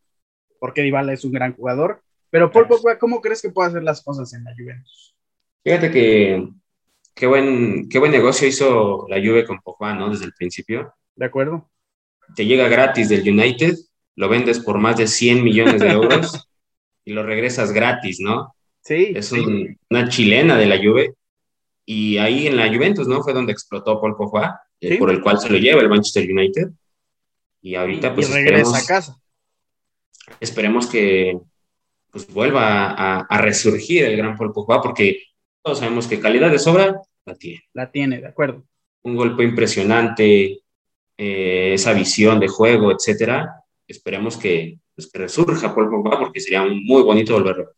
porque 0.62 0.82
Dybala 0.82 1.12
es 1.12 1.26
un 1.26 1.34
gran 1.34 1.54
jugador, 1.54 2.02
pero 2.30 2.52
Paul 2.52 2.70
Pogba, 2.70 2.98
¿cómo 2.98 3.20
crees 3.20 3.42
que 3.42 3.50
puede 3.50 3.72
hacer 3.72 3.84
las 3.84 4.02
cosas 4.02 4.32
en 4.32 4.46
la 4.46 4.56
Juventus? 4.58 5.18
Fíjate 5.66 5.92
que 5.92 6.48
qué 7.14 7.28
buen, 7.28 7.90
qué 7.90 8.00
buen 8.00 8.14
negocio 8.14 8.48
hizo 8.48 9.06
la 9.10 9.18
Juve 9.18 9.44
con 9.44 9.60
Pogba, 9.60 9.94
¿no? 9.96 10.10
Desde 10.10 10.24
el 10.24 10.34
principio. 10.34 10.94
De 11.18 11.26
acuerdo. 11.26 11.70
Te 12.36 12.46
llega 12.46 12.68
gratis 12.68 13.10
del 13.10 13.28
United, 13.28 13.76
lo 14.16 14.30
vendes 14.30 14.60
por 14.60 14.78
más 14.78 14.98
de 14.98 15.08
100 15.08 15.44
millones 15.44 15.82
de 15.82 15.90
euros 15.90 16.48
y 17.06 17.14
lo 17.14 17.24
regresas 17.24 17.72
gratis, 17.72 18.20
¿no? 18.20 18.56
Sí. 18.82 19.14
Es 19.16 19.32
una 19.32 20.10
chilena 20.10 20.58
de 20.58 20.66
la 20.66 20.78
Juve. 20.78 21.14
Y 21.86 22.18
ahí 22.18 22.48
en 22.48 22.56
la 22.56 22.68
Juventus, 22.68 23.08
¿no? 23.08 23.24
Fue 23.24 23.34
donde 23.34 23.52
explotó 23.52 24.00
Paul 24.00 24.16
Pogba, 24.16 24.62
eh, 24.80 24.98
por 24.98 25.10
el 25.10 25.22
cual 25.22 25.40
se 25.40 25.50
lo 25.50 25.58
lleva 25.58 25.82
el 25.82 25.90
Manchester 25.90 26.32
United. 26.32 26.70
Y 27.62 27.76
ahorita, 27.76 28.14
pues. 28.14 28.30
Y 28.30 28.34
regresa 28.34 28.78
a 28.78 28.86
casa 28.86 29.20
esperemos 30.40 30.88
que 30.88 31.40
pues, 32.12 32.32
vuelva 32.32 33.24
a, 33.24 33.38
resurgir 33.40 34.04
el 34.06 34.18
gran 34.18 34.38
Paul 34.38 34.54
Pogba, 34.54 34.82
porque 34.82 35.24
todos 35.62 35.80
sabemos 35.80 36.08
que 36.08 36.20
calidad 36.20 36.52
de 36.52 36.60
sobra 36.60 37.02
la 37.26 37.36
tiene. 37.36 37.64
La 37.74 37.92
tiene, 37.92 38.20
de 38.20 38.28
acuerdo. 38.28 38.64
Un 39.04 39.16
golpe 39.16 39.44
impresionante, 39.44 40.60
eh, 41.22 41.74
esa 41.74 41.92
visión 41.92 42.40
de 42.40 42.48
juego, 42.48 42.94
etcétera. 42.94 43.66
Esperemos 43.86 44.38
que, 44.38 44.80
pues, 44.96 45.12
que 45.12 45.20
resurja 45.20 45.76
Paul 45.76 45.90
Pogba, 45.90 46.18
porque 46.18 46.40
sería 46.40 46.64
muy 46.64 47.04
bonito 47.04 47.34
volverlo. 47.34 47.72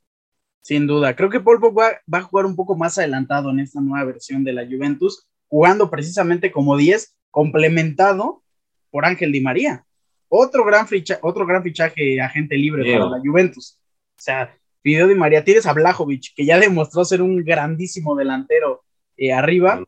Sin 0.62 0.86
duda, 0.86 1.16
creo 1.16 1.32
que 1.32 1.40
Paul 1.40 1.60
Pogba 1.60 1.94
va 2.14 2.20
a 2.20 2.22
jugar 2.22 2.46
un 2.46 2.56
poco 2.56 2.76
más 2.76 3.00
adelantado 3.00 3.50
en 3.50 3.62
esta 3.62 3.82
nueva 3.82 4.06
versión 4.06 4.44
de 4.44 4.54
la 4.54 4.64
Juventus, 4.68 5.28
jugando 5.48 5.90
precisamente 5.90 6.52
como 6.52 6.78
10, 6.78 7.16
complementado 7.32 8.44
por 8.92 9.06
Ángel 9.06 9.32
Di 9.32 9.42
María. 9.42 9.86
Otro 10.30 10.64
gran, 10.64 10.88
ficha, 10.88 11.18
otro 11.24 11.48
gran 11.48 11.64
fichaje 11.64 12.22
agente 12.22 12.56
libre 12.58 12.94
para 12.94 13.10
la 13.10 13.20
Juventus. 13.26 13.80
O 14.20 14.22
sea, 14.22 14.56
Fideo 14.84 15.08
Di 15.08 15.16
María, 15.16 15.44
tienes 15.44 15.66
a 15.66 15.74
Blajovic, 15.74 16.36
que 16.36 16.46
ya 16.46 16.60
demostró 16.60 17.04
ser 17.06 17.24
un 17.24 17.44
grandísimo 17.44 18.16
delantero 18.16 18.84
eh, 19.18 19.34
arriba. 19.34 19.84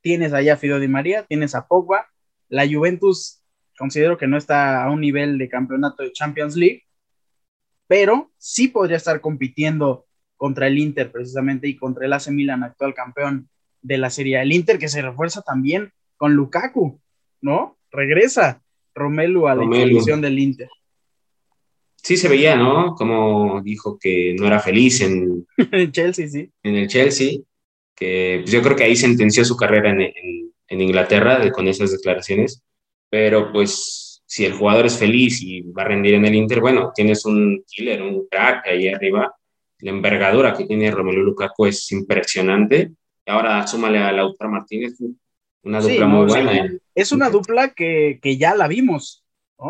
Tienes 0.00 0.32
allá 0.32 0.54
a 0.54 0.56
Fideo 0.56 0.80
Di 0.80 0.88
María, 0.88 1.24
tienes 1.24 1.54
a 1.54 1.66
Pogba. 1.66 2.06
La 2.48 2.66
Juventus 2.66 3.42
considero 3.78 4.18
que 4.18 4.26
no 4.26 4.36
está 4.36 4.84
a 4.84 4.90
un 4.90 5.00
nivel 5.00 5.38
de 5.38 5.48
campeonato 5.48 6.02
de 6.02 6.12
Champions 6.12 6.56
League, 6.56 6.84
pero 7.86 8.30
sí 8.36 8.68
podría 8.68 8.96
estar 8.96 9.20
compitiendo 9.20 10.06
contra 10.36 10.66
el 10.66 10.78
Inter 10.78 11.10
precisamente 11.10 11.68
y 11.68 11.76
contra 11.76 12.06
el 12.06 12.12
AC 12.12 12.28
Milan, 12.28 12.62
actual 12.62 12.94
campeón 12.94 13.48
de 13.80 13.98
la 13.98 14.10
Serie. 14.10 14.40
El 14.40 14.52
Inter 14.52 14.78
que 14.78 14.88
se 14.88 15.02
refuerza 15.02 15.42
también 15.42 15.92
con 16.16 16.34
Lukaku, 16.34 17.00
¿no? 17.40 17.78
Regresa 17.90 18.62
Romelu 18.94 19.48
a 19.48 19.54
la 19.54 19.64
institución 19.64 20.20
del 20.20 20.38
Inter. 20.38 20.68
Sí 21.96 22.16
se 22.16 22.28
veía, 22.28 22.56
¿no? 22.56 22.94
Como 22.94 23.60
dijo 23.62 23.98
que 23.98 24.34
no 24.38 24.46
era 24.46 24.60
feliz 24.60 25.00
en 25.00 25.46
Chelsea, 25.92 26.28
sí. 26.28 26.50
En 26.62 26.74
el 26.76 26.88
Chelsea, 26.88 27.40
que 27.94 28.40
pues, 28.42 28.52
yo 28.52 28.62
creo 28.62 28.76
que 28.76 28.84
ahí 28.84 28.96
sentenció 28.96 29.44
su 29.44 29.56
carrera 29.56 29.90
en, 29.90 30.00
en 30.02 30.47
Inglaterra 30.70 31.50
con 31.50 31.66
esas 31.68 31.92
declaraciones, 31.92 32.62
pero 33.10 33.52
pues 33.52 34.22
si 34.26 34.44
el 34.44 34.52
jugador 34.52 34.86
es 34.86 34.98
feliz 34.98 35.40
y 35.42 35.62
va 35.62 35.82
a 35.82 35.86
rendir 35.86 36.14
en 36.14 36.26
el 36.26 36.34
Inter, 36.34 36.60
bueno, 36.60 36.92
tienes 36.94 37.24
un 37.24 37.64
killer, 37.66 38.02
un 38.02 38.28
crack 38.28 38.66
ahí 38.66 38.88
arriba. 38.88 39.34
La 39.78 39.90
envergadura 39.90 40.52
que 40.52 40.66
tiene 40.66 40.90
Romelu 40.90 41.22
Lukaku 41.22 41.66
es 41.66 41.90
impresionante. 41.92 42.92
Y 43.24 43.30
ahora 43.30 43.66
súmale 43.66 43.98
a 43.98 44.12
Lautaro 44.12 44.50
Martínez, 44.50 44.98
una 45.62 45.80
dupla 45.80 46.06
muy 46.06 46.26
buena. 46.26 46.70
Es 46.94 47.10
una 47.12 47.30
dupla 47.30 47.70
que, 47.70 48.20
ya 48.38 48.54
la 48.54 48.68
vimos, 48.68 49.24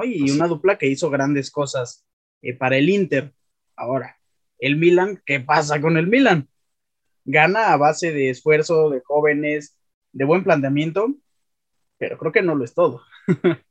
y 0.04 0.30
una 0.32 0.48
dupla 0.48 0.76
que 0.76 0.88
hizo 0.88 1.08
grandes 1.08 1.52
cosas 1.52 2.04
eh, 2.42 2.54
para 2.54 2.76
el 2.76 2.90
Inter. 2.90 3.32
Ahora, 3.76 4.18
el 4.58 4.76
Milan, 4.76 5.22
¿qué 5.24 5.38
pasa 5.38 5.80
con 5.80 5.96
el 5.96 6.08
Milan? 6.08 6.48
Gana 7.24 7.72
a 7.72 7.76
base 7.76 8.12
de 8.12 8.30
esfuerzo, 8.30 8.90
de 8.90 9.02
jóvenes, 9.04 9.77
de 10.12 10.24
buen 10.24 10.44
planteamiento, 10.44 11.14
pero 11.98 12.16
creo 12.16 12.32
que 12.32 12.42
no 12.42 12.54
lo 12.54 12.64
es 12.64 12.74
todo. 12.74 13.02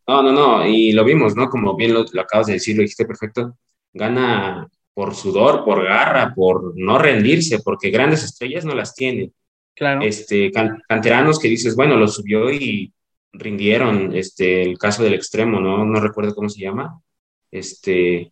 No, 0.08 0.22
no, 0.22 0.32
no, 0.32 0.66
y 0.66 0.92
lo 0.92 1.04
vimos, 1.04 1.36
¿no? 1.36 1.50
Como 1.50 1.76
bien 1.76 1.94
lo, 1.94 2.06
acabas 2.22 2.48
de 2.48 2.54
decir, 2.54 2.76
lo 2.76 2.82
dijiste 2.82 3.06
perfecto, 3.06 3.58
gana 3.94 4.68
por 4.94 5.16
sudor, 5.16 5.66
por 5.66 5.84
garra, 5.84 6.34
por 6.34 6.74
no 6.76 6.98
rendirse, 6.98 7.60
porque 7.60 7.90
grandes 7.90 8.24
estrellas 8.24 8.66
no 8.66 8.74
las 8.74 8.96
tiene. 8.96 9.32
Claro. 9.76 10.02
Este, 10.02 10.52
canteranos 10.88 11.40
que 11.40 11.48
dices, 11.48 11.76
bueno, 11.76 11.98
lo 11.98 12.08
subió 12.08 12.52
y 12.52 12.94
rindieron, 13.32 14.16
este, 14.16 14.64
el 14.64 14.78
caso 14.78 15.04
del 15.04 15.14
extremo, 15.14 15.60
¿no? 15.60 15.86
No 15.86 16.00
recuerdo 16.00 16.34
cómo 16.34 16.50
se 16.50 16.62
llama. 16.62 17.00
Este, 17.52 18.32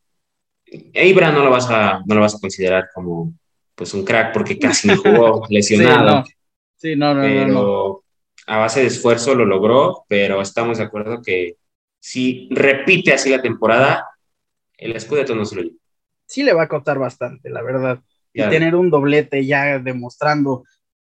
Eibra 0.65 1.31
no 1.31 1.43
lo 1.43 1.51
vas 1.51 1.69
a, 1.69 2.01
no 2.05 2.15
lo 2.15 2.21
vas 2.21 2.35
a 2.35 2.39
considerar 2.39 2.89
como, 2.93 3.33
pues, 3.75 3.93
un 3.93 4.03
crack, 4.03 4.33
porque 4.33 4.57
casi 4.57 4.87
no 4.87 4.97
jugó 4.97 5.45
lesionado. 5.49 6.25
Sí, 6.25 6.34
sí, 6.89 6.95
no, 6.95 7.13
no, 7.13 7.21
pero, 7.21 7.47
no 7.47 8.05
a 8.47 8.57
base 8.57 8.81
de 8.81 8.87
esfuerzo 8.87 9.35
lo 9.35 9.45
logró, 9.45 10.05
pero 10.07 10.41
estamos 10.41 10.77
de 10.77 10.83
acuerdo 10.83 11.21
que 11.21 11.57
si 11.99 12.47
repite 12.51 13.13
así 13.13 13.29
la 13.29 13.41
temporada, 13.41 14.07
el 14.77 14.99
Scudetto 14.99 15.35
no 15.35 15.45
se 15.45 15.55
lo 15.55 15.61
lleva. 15.63 15.77
Sí 16.27 16.43
le 16.43 16.53
va 16.53 16.63
a 16.63 16.67
costar 16.67 16.99
bastante, 16.99 17.49
la 17.49 17.61
verdad. 17.61 17.99
Y 18.33 18.41
tener 18.49 18.75
un 18.75 18.89
doblete 18.89 19.45
ya 19.45 19.79
demostrando. 19.79 20.63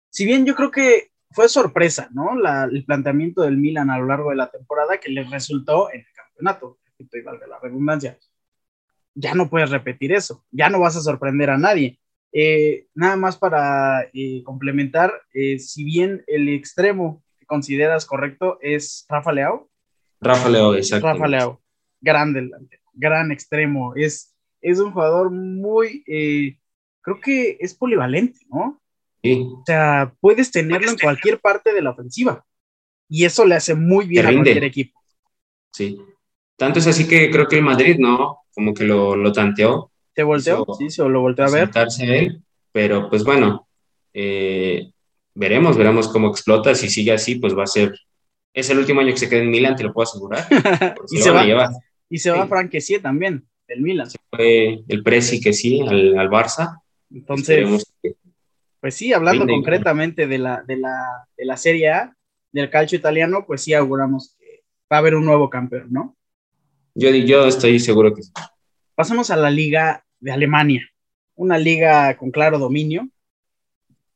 Si 0.09 0.25
bien 0.25 0.45
yo 0.45 0.55
creo 0.55 0.71
que 0.71 1.09
fue 1.31 1.49
sorpresa, 1.49 2.09
¿no? 2.11 2.31
el 2.71 2.85
planteamiento 2.85 3.41
del 3.41 3.57
Milan 3.57 3.89
a 3.89 3.99
lo 3.99 4.05
largo 4.05 4.29
de 4.29 4.37
la 4.37 4.49
temporada 4.49 4.97
que 4.97 5.11
le 5.11 5.23
resultó 5.23 5.91
en 5.91 5.99
el 5.99 6.13
campeonato, 6.15 6.79
y 6.97 7.21
valga 7.21 7.47
la 7.47 7.59
redundancia. 7.59 8.17
Ya 9.13 9.33
no 9.33 9.49
puedes 9.49 9.69
repetir 9.69 10.13
eso, 10.13 10.45
ya 10.51 10.69
no 10.69 10.79
vas 10.79 10.95
a 10.95 11.01
sorprender 11.01 11.49
a 11.49 11.57
nadie. 11.57 11.99
Eh, 12.31 12.85
nada 12.93 13.15
más 13.15 13.37
para 13.37 14.03
eh, 14.13 14.43
complementar, 14.43 15.11
eh, 15.33 15.57
si 15.59 15.83
bien 15.83 16.23
el 16.27 16.49
extremo 16.49 17.23
que 17.39 17.45
consideras 17.45 18.05
correcto 18.05 18.59
es 18.61 19.05
Rafa 19.09 19.31
Leao. 19.33 19.69
Rafa 20.21 20.49
Leao, 20.49 20.75
exacto. 20.75 21.07
Rafa 21.07 21.27
Leao, 21.27 21.61
gran 22.01 22.51
gran 22.93 23.31
extremo. 23.31 23.95
Es, 23.95 24.35
es 24.61 24.79
un 24.79 24.91
jugador 24.91 25.31
muy, 25.31 26.03
creo 27.01 27.19
que 27.21 27.57
es 27.59 27.73
polivalente, 27.73 28.39
¿no? 28.49 28.81
Sí. 29.23 29.47
O 29.51 29.63
sea, 29.65 30.13
puedes 30.19 30.51
tenerlo 30.51 30.91
en 30.91 30.97
cualquier 30.97 31.39
parte 31.39 31.73
de 31.73 31.81
la 31.81 31.91
ofensiva. 31.91 32.45
Y 33.07 33.25
eso 33.25 33.45
le 33.45 33.55
hace 33.55 33.73
muy 33.73 34.05
bien 34.05 34.27
a 34.27 34.31
cualquier 34.31 34.63
equipo. 34.63 34.99
Sí. 35.71 35.97
Tanto 36.57 36.79
es 36.79 36.87
así 36.87 37.07
que 37.07 37.31
creo 37.31 37.47
que 37.47 37.55
el 37.55 37.63
Madrid, 37.63 37.97
¿no? 37.97 38.39
Como 38.53 38.73
que 38.73 38.83
lo, 38.83 39.15
lo 39.15 39.31
tanteó 39.31 39.91
¿Se 40.15 40.23
volteó? 40.23 40.65
sí, 40.77 40.89
se 40.89 41.07
lo 41.07 41.21
volteó 41.21 41.45
a 41.45 41.51
ver. 41.51 41.69
Él, 42.01 42.41
pero 42.71 43.09
pues 43.09 43.23
bueno, 43.23 43.67
eh, 44.13 44.91
veremos, 45.33 45.77
veremos 45.77 46.07
cómo 46.07 46.29
explota. 46.29 46.75
Si 46.75 46.89
sigue 46.89 47.11
así, 47.11 47.35
pues 47.35 47.57
va 47.57 47.63
a 47.63 47.67
ser. 47.67 47.93
Es 48.53 48.69
el 48.69 48.79
último 48.79 49.01
año 49.01 49.11
que 49.11 49.17
se 49.17 49.29
queda 49.29 49.41
en 49.41 49.51
Milan, 49.51 49.75
te 49.75 49.83
lo 49.83 49.93
puedo 49.93 50.09
asegurar. 50.09 50.45
y, 51.11 51.17
se 51.17 51.31
va, 51.31 51.45
y 52.09 52.17
se 52.17 52.31
va 52.31 52.47
Frank 52.47 52.73
también, 53.01 53.47
del 53.67 53.81
Milan. 53.81 54.09
Se 54.09 54.17
fue 54.29 54.83
el 54.87 55.03
Presi 55.03 55.39
que 55.39 55.53
sí, 55.53 55.81
al, 55.81 56.17
al 56.17 56.29
Barça. 56.29 56.81
Entonces, 57.11 57.85
pues 58.79 58.95
sí, 58.95 59.13
hablando 59.13 59.45
concretamente 59.45 60.27
de 60.27 60.37
la, 60.37 60.63
de, 60.63 60.77
la, 60.77 61.27
de 61.37 61.45
la 61.45 61.57
Serie 61.57 61.89
A, 61.89 62.15
del 62.51 62.69
calcio 62.69 62.97
italiano, 62.97 63.45
pues 63.45 63.61
sí 63.61 63.73
auguramos 63.73 64.35
que 64.39 64.63
va 64.91 64.97
a 64.97 64.99
haber 64.99 65.15
un 65.15 65.25
nuevo 65.25 65.49
campeón, 65.49 65.87
¿no? 65.91 66.15
Yo, 66.95 67.09
yo 67.11 67.45
estoy 67.45 67.79
seguro 67.79 68.13
que 68.13 68.23
sí. 68.23 68.31
Pasamos 68.99 69.31
a 69.31 69.37
la 69.37 69.49
liga 69.49 70.03
de 70.19 70.33
Alemania, 70.33 70.85
una 71.35 71.57
liga 71.57 72.17
con 72.17 72.31
claro 72.31 72.59
dominio, 72.59 73.07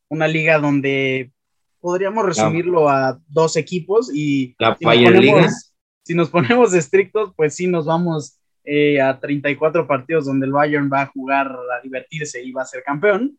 una 0.08 0.28
liga 0.28 0.58
donde 0.58 1.32
podríamos 1.80 2.26
resumirlo 2.26 2.90
a 2.90 3.18
dos 3.26 3.56
equipos 3.56 4.10
y 4.14 4.54
la 4.58 4.76
si, 4.76 4.84
nos 4.84 5.00
ponemos, 5.14 5.74
si 6.02 6.14
nos 6.14 6.28
ponemos 6.28 6.74
estrictos, 6.74 7.32
pues 7.34 7.54
sí 7.54 7.66
nos 7.66 7.86
vamos 7.86 8.38
eh, 8.64 9.00
a 9.00 9.18
34 9.18 9.86
partidos 9.86 10.26
donde 10.26 10.44
el 10.44 10.52
Bayern 10.52 10.90
va 10.92 11.00
a 11.00 11.06
jugar 11.06 11.46
a 11.46 11.80
divertirse 11.82 12.42
y 12.42 12.52
va 12.52 12.60
a 12.60 12.66
ser 12.66 12.82
campeón. 12.82 13.38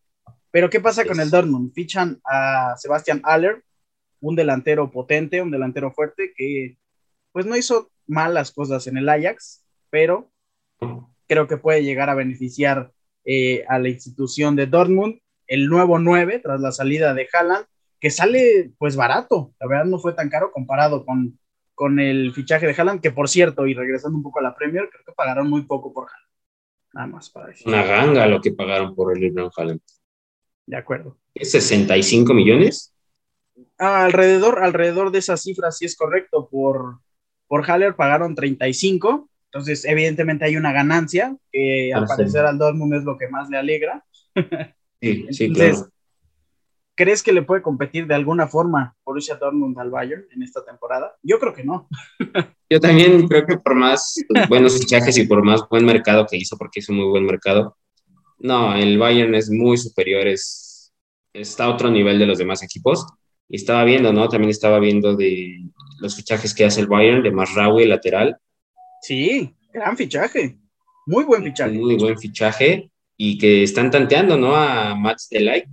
Pero 0.49 0.71
¿qué 0.71 0.79
pasa 0.79 1.05
con 1.05 1.19
el 1.19 1.29
Dortmund? 1.29 1.73
Fichan 1.75 2.19
a 2.25 2.73
Sebastian 2.75 3.21
Aller, 3.23 3.63
un 4.19 4.35
delantero 4.35 4.89
potente, 4.89 5.43
un 5.43 5.51
delantero 5.51 5.91
fuerte 5.91 6.33
que 6.35 6.79
pues 7.31 7.45
no 7.45 7.55
hizo 7.55 7.91
malas 8.07 8.51
cosas 8.51 8.87
en 8.87 8.97
el 8.97 9.07
Ajax, 9.07 9.63
pero 9.91 10.31
creo 11.27 11.47
que 11.47 11.57
puede 11.57 11.83
llegar 11.83 12.09
a 12.09 12.15
beneficiar 12.15 12.91
eh, 13.23 13.63
a 13.67 13.79
la 13.79 13.89
institución 13.89 14.55
de 14.55 14.67
Dortmund. 14.67 15.19
El 15.47 15.67
nuevo 15.67 15.99
9, 15.99 16.39
tras 16.39 16.59
la 16.61 16.71
salida 16.71 17.13
de 17.13 17.27
Haaland, 17.31 17.65
que 17.99 18.09
sale 18.09 18.71
pues 18.77 18.95
barato, 18.95 19.53
la 19.59 19.67
verdad 19.67 19.85
no 19.85 19.99
fue 19.99 20.13
tan 20.13 20.29
caro 20.29 20.51
comparado 20.51 21.05
con, 21.05 21.39
con 21.73 21.99
el 21.99 22.33
fichaje 22.33 22.65
de 22.67 22.73
Haaland, 22.73 23.01
que 23.01 23.11
por 23.11 23.29
cierto, 23.29 23.67
y 23.67 23.73
regresando 23.73 24.17
un 24.17 24.23
poco 24.23 24.39
a 24.39 24.43
la 24.43 24.55
Premier, 24.55 24.89
creo 24.89 25.03
que 25.05 25.13
pagaron 25.13 25.49
muy 25.49 25.63
poco 25.63 25.93
por 25.93 26.05
Haaland. 26.05 26.29
Nada 26.93 27.07
más 27.07 27.29
para 27.29 27.47
decir. 27.47 27.67
Una 27.67 27.83
ganga 27.83 28.25
lo 28.27 28.41
que 28.41 28.51
pagaron 28.51 28.95
por 28.95 29.15
el 29.15 29.23
Irving 29.23 29.49
Haaland. 29.55 29.81
De 30.65 30.77
acuerdo. 30.77 31.17
¿Es 31.33 31.51
65 31.51 32.33
millones? 32.33 32.95
alrededor, 33.77 34.63
alrededor 34.63 35.11
de 35.11 35.19
esa 35.19 35.37
cifra, 35.37 35.71
sí 35.71 35.85
es 35.85 35.95
correcto. 35.95 36.47
Por, 36.49 36.99
por 37.47 37.69
Haller 37.69 37.95
pagaron 37.95 38.35
35 38.35 39.29
entonces, 39.55 39.85
evidentemente 39.85 40.43
hay 40.43 40.57
una 40.57 40.73
ganancia, 40.73 41.33
que 41.49 41.93
al 41.93 42.05
parecer 42.05 42.45
al 42.45 42.57
Dortmund 42.57 42.93
es 42.95 43.05
lo 43.05 43.17
que 43.17 43.29
más 43.29 43.49
le 43.49 43.57
alegra. 43.57 44.03
Sí, 44.99 45.27
sí, 45.31 45.53
claro. 45.53 45.87
¿Crees 46.93 47.23
que 47.23 47.31
le 47.31 47.41
puede 47.41 47.61
competir 47.61 48.05
de 48.05 48.15
alguna 48.15 48.49
forma 48.49 48.97
Borussia 49.05 49.35
Dortmund 49.35 49.79
al 49.79 49.91
Bayern 49.91 50.25
en 50.35 50.43
esta 50.43 50.65
temporada? 50.65 51.15
Yo 51.23 51.39
creo 51.39 51.53
que 51.53 51.63
no. 51.63 51.87
Yo 52.69 52.81
también 52.81 53.29
creo 53.29 53.45
que 53.45 53.55
por 53.57 53.75
más 53.75 54.15
buenos 54.49 54.77
fichajes 54.77 55.17
y 55.17 55.25
por 55.25 55.41
más 55.41 55.61
buen 55.69 55.85
mercado 55.85 56.27
que 56.29 56.35
hizo, 56.35 56.57
porque 56.57 56.81
hizo 56.81 56.91
muy 56.91 57.05
buen 57.05 57.25
mercado, 57.25 57.77
no, 58.39 58.75
el 58.75 58.97
Bayern 58.97 59.35
es 59.35 59.49
muy 59.49 59.77
superior, 59.77 60.27
es, 60.27 60.93
está 61.31 61.63
a 61.63 61.69
otro 61.69 61.89
nivel 61.89 62.19
de 62.19 62.25
los 62.25 62.39
demás 62.39 62.61
equipos. 62.61 63.07
Y 63.47 63.55
estaba 63.55 63.85
viendo, 63.85 64.11
¿no? 64.11 64.27
También 64.27 64.49
estaba 64.49 64.79
viendo 64.79 65.15
de 65.15 65.61
los 66.01 66.13
fichajes 66.13 66.53
que 66.53 66.65
hace 66.65 66.81
el 66.81 66.87
Bayern, 66.87 67.23
de 67.23 67.31
Masraoui, 67.31 67.85
lateral, 67.85 68.37
Sí, 69.05 69.55
gran 69.71 69.95
fichaje. 69.95 70.57
Muy 71.05 71.25
buen 71.25 71.43
fichaje. 71.43 71.77
Muy 71.77 71.95
buen 71.95 72.17
fichaje 72.17 72.89
y 73.15 73.37
que 73.37 73.61
están 73.61 73.91
tanteando, 73.91 74.35
¿no? 74.35 74.55
A 74.55 74.95
Mats 74.95 75.29
Delight. 75.29 75.67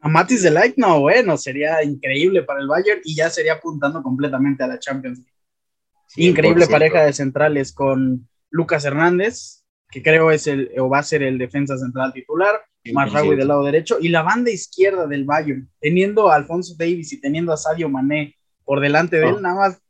A 0.00 0.08
Matis 0.08 0.42
Delight, 0.42 0.74
no, 0.78 1.00
bueno, 1.00 1.36
sería 1.36 1.82
increíble 1.82 2.44
para 2.44 2.60
el 2.60 2.66
Bayern 2.66 3.00
y 3.04 3.14
ya 3.14 3.28
sería 3.28 3.54
apuntando 3.54 4.02
completamente 4.02 4.64
a 4.64 4.68
la 4.68 4.78
Champions 4.78 5.18
League. 5.18 6.30
Increíble 6.30 6.66
pareja 6.66 7.04
de 7.04 7.12
centrales 7.12 7.74
con 7.74 8.26
Lucas 8.48 8.86
Hernández, 8.86 9.64
que 9.90 10.02
creo 10.02 10.30
es 10.30 10.46
el 10.46 10.70
o 10.78 10.88
va 10.88 11.00
a 11.00 11.02
ser 11.02 11.22
el 11.24 11.36
defensa 11.36 11.76
central 11.76 12.14
titular, 12.14 12.54
Marraui 12.90 13.36
del 13.36 13.48
lado 13.48 13.64
derecho, 13.64 13.98
y 14.00 14.08
la 14.08 14.22
banda 14.22 14.50
izquierda 14.50 15.06
del 15.06 15.24
Bayern, 15.24 15.68
teniendo 15.78 16.30
a 16.30 16.36
Alfonso 16.36 16.74
Davis 16.78 17.12
y 17.12 17.20
teniendo 17.20 17.52
a 17.52 17.58
Sadio 17.58 17.90
Mané 17.90 18.34
por 18.64 18.80
delante 18.80 19.18
de 19.18 19.28
él, 19.28 19.42
nada 19.42 19.56
más, 19.56 19.82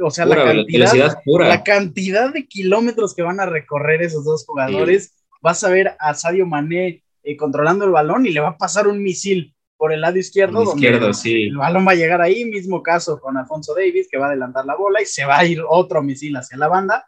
o 0.00 0.10
sea, 0.10 0.26
la, 0.26 0.36
cantidad, 0.36 1.22
la 1.26 1.62
cantidad 1.62 2.32
de 2.32 2.46
kilómetros 2.46 3.14
que 3.14 3.22
van 3.22 3.40
a 3.40 3.46
recorrer 3.46 4.02
esos 4.02 4.24
dos 4.24 4.44
jugadores, 4.44 5.14
vas 5.40 5.62
a 5.64 5.70
ver 5.70 5.94
a 5.98 6.14
Sadio 6.14 6.46
Mané 6.46 7.02
eh, 7.22 7.36
controlando 7.36 7.84
el 7.84 7.90
balón 7.90 8.26
y 8.26 8.30
le 8.30 8.40
va 8.40 8.50
a 8.50 8.58
pasar 8.58 8.88
un 8.88 9.02
misil 9.02 9.54
por 9.76 9.92
el 9.92 10.00
lado 10.00 10.16
izquierdo, 10.18 10.62
el 10.62 10.68
izquierdo 10.68 11.12
sí. 11.12 11.44
el 11.44 11.56
balón 11.56 11.86
va 11.86 11.92
a 11.92 11.96
llegar 11.96 12.20
ahí, 12.20 12.44
mismo 12.44 12.82
caso 12.82 13.20
con 13.20 13.36
Alfonso 13.36 13.74
Davis, 13.74 14.08
que 14.10 14.18
va 14.18 14.26
a 14.26 14.28
adelantar 14.28 14.64
la 14.64 14.76
bola 14.76 15.02
y 15.02 15.06
se 15.06 15.24
va 15.24 15.38
a 15.38 15.44
ir 15.44 15.62
otro 15.68 16.02
misil 16.02 16.36
hacia 16.36 16.56
la 16.56 16.68
banda. 16.68 17.06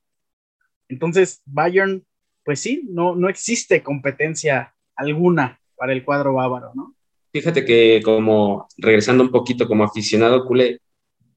Entonces, 0.88 1.40
Bayern, 1.44 2.04
pues 2.44 2.60
sí, 2.60 2.82
no, 2.88 3.14
no 3.14 3.28
existe 3.28 3.82
competencia 3.82 4.74
alguna 4.94 5.60
para 5.76 5.92
el 5.92 6.04
cuadro 6.04 6.34
bávaro, 6.34 6.72
¿no? 6.74 6.94
Fíjate 7.32 7.64
que 7.64 8.00
como, 8.02 8.66
regresando 8.78 9.22
un 9.22 9.30
poquito 9.30 9.66
como 9.66 9.84
aficionado 9.84 10.44
culé, 10.46 10.80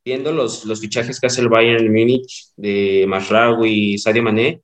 viendo 0.03 0.31
los, 0.31 0.65
los 0.65 0.79
fichajes 0.79 1.19
que 1.19 1.27
hace 1.27 1.41
el 1.41 1.49
Bayern 1.49 1.91
Múnich 1.91 2.47
de 2.55 3.05
Masraoui 3.07 3.93
y 3.93 3.97
Sadio 3.97 4.23
Mané, 4.23 4.61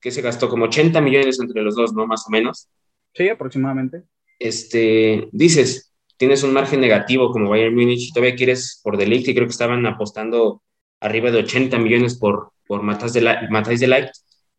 que 0.00 0.10
se 0.10 0.22
gastó 0.22 0.48
como 0.48 0.66
80 0.66 1.00
millones 1.00 1.40
entre 1.40 1.62
los 1.62 1.74
dos, 1.74 1.92
¿no? 1.92 2.06
Más 2.06 2.24
o 2.26 2.30
menos. 2.30 2.68
Sí, 3.14 3.28
aproximadamente. 3.28 4.02
Este, 4.38 5.28
dices, 5.32 5.92
tienes 6.16 6.42
un 6.42 6.52
margen 6.52 6.80
negativo 6.80 7.30
como 7.30 7.50
Bayern 7.50 7.74
Múnich 7.74 8.08
y 8.08 8.12
todavía 8.12 8.36
quieres 8.36 8.80
por 8.82 8.96
Delict, 8.96 9.28
y 9.28 9.34
creo 9.34 9.46
que 9.46 9.52
estaban 9.52 9.84
apostando 9.86 10.62
arriba 11.00 11.30
de 11.30 11.38
80 11.38 11.78
millones 11.78 12.16
por, 12.16 12.52
por 12.66 12.82
Matas 12.82 13.12
de, 13.12 13.20
Light, 13.22 14.10